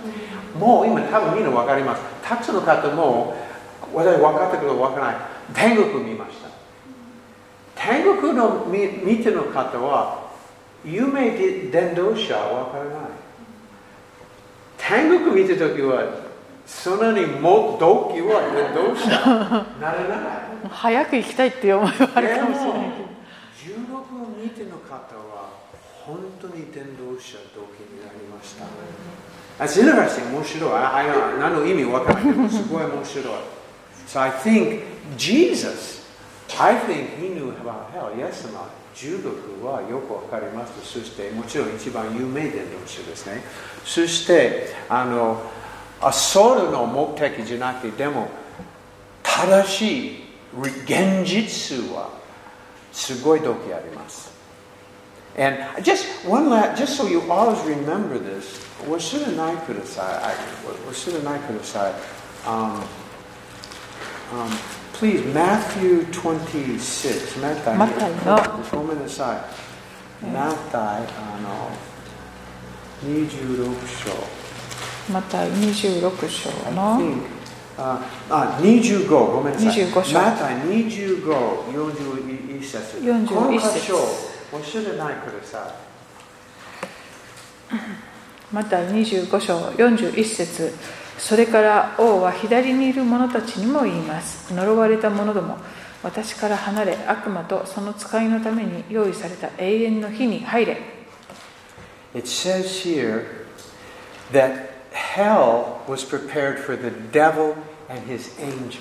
[0.58, 2.02] もう今多分みんな分かります。
[2.22, 3.34] たくさんの方も、
[3.92, 5.16] 私分かったけど分からない。
[5.54, 6.39] 天国見ました。
[7.80, 10.30] 天国の見見ての方は、
[10.84, 13.10] 有名伝道者は分からない。
[14.76, 16.28] 天国見たときは、
[16.66, 19.08] そんなにも動機は伝道者
[19.80, 20.68] ならない。
[20.68, 23.10] 早く行きたいっていう思いはあるかもしれないけど。
[23.80, 25.48] 16見ての方は、
[26.04, 28.66] 本当に伝道者動機になりました。
[29.58, 30.72] That's interesting, 面白い。
[30.72, 31.06] I,
[31.38, 33.26] 何の意味わからないけど、すごい面白い。
[34.06, 34.82] So I think
[35.16, 35.99] Jesus,
[36.58, 38.16] I think he knew about hell.
[38.16, 40.72] イエス様、重力はよくわかります。
[40.84, 43.42] そして、もちろん一番有名伝道者ですね。
[43.84, 45.40] そして、あの、
[46.12, 48.28] ソウルの目的じゃなくて、でも、
[49.22, 50.30] 正しい
[50.84, 52.10] 現実は
[52.92, 54.30] すごい動機あります。
[55.38, 58.60] And just one last, just so you always remember this,
[58.90, 60.34] お知らないください。
[60.88, 61.92] お知らないください。
[62.44, 62.82] Um,
[64.32, 67.40] um, please, Matthew 26.
[67.40, 68.38] マタイマタイの
[68.70, 69.48] ごめんなさ
[70.22, 70.26] い。
[70.26, 71.70] マタイあの
[73.10, 74.10] 26章。
[75.10, 77.22] マタイ26章の I think,
[77.78, 79.86] ああ25ごめんなさい。
[79.86, 81.24] 25章マタイ25、
[81.72, 82.98] 41節。
[82.98, 83.96] 41節この箇所
[84.52, 85.66] お知らないくださ
[87.72, 87.74] い。
[88.52, 90.74] また25章41節
[91.20, 94.52] それから王は左にいる者たちにも言います。
[94.54, 95.58] 呪われた者ども、
[96.02, 100.78] 私から離れ、悪魔とその使いのために用意された永遠の日に入れ。
[102.14, 102.64] It says
[104.92, 107.54] hell was prepared for the devil
[107.88, 108.80] and his angels,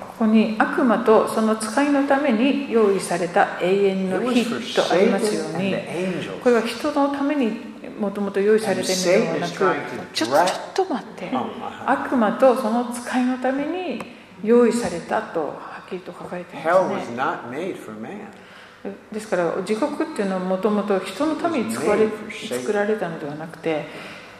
[0.00, 5.74] ここに悪魔とその使いのために用意された永遠の日とありますように、
[6.42, 7.77] これは人のために。
[7.98, 9.54] もともと用意されているのではなく
[10.12, 10.30] ちょっ
[10.74, 11.30] と待って。
[11.34, 14.02] あ悪魔とその使いのために
[14.42, 16.66] 用意されたとはっきりと書かれています
[18.00, 18.28] ね.
[19.12, 22.08] ですから地獄っていうのはもともと人のために作られ
[22.48, 23.86] 作られたのではなくて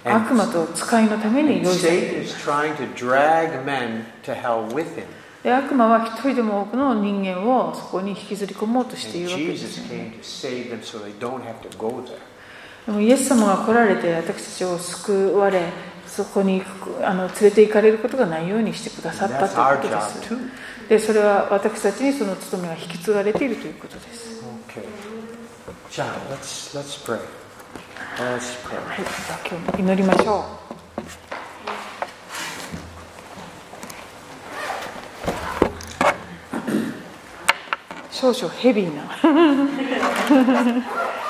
[0.04, 2.26] 悪魔と使いのために用意されてい
[4.72, 5.04] with him.
[5.42, 10.18] で悪魔は一人でも多くの人間をそこに引きずり込もうとしているわけですね
[12.88, 15.70] でもイエス様が来られて私たちを救われ
[16.06, 16.62] そこに
[17.02, 24.84] あの連れて行かれることがないようにしてくださったということです.でそれは私たちにその務めが引き継がれているということです Okay.
[25.90, 27.18] John, let's let's pray.
[28.16, 28.78] Let's pray.
[28.86, 28.98] はい、
[29.50, 30.68] 今日も祈りましょう
[38.10, 39.02] 少々ヘビーな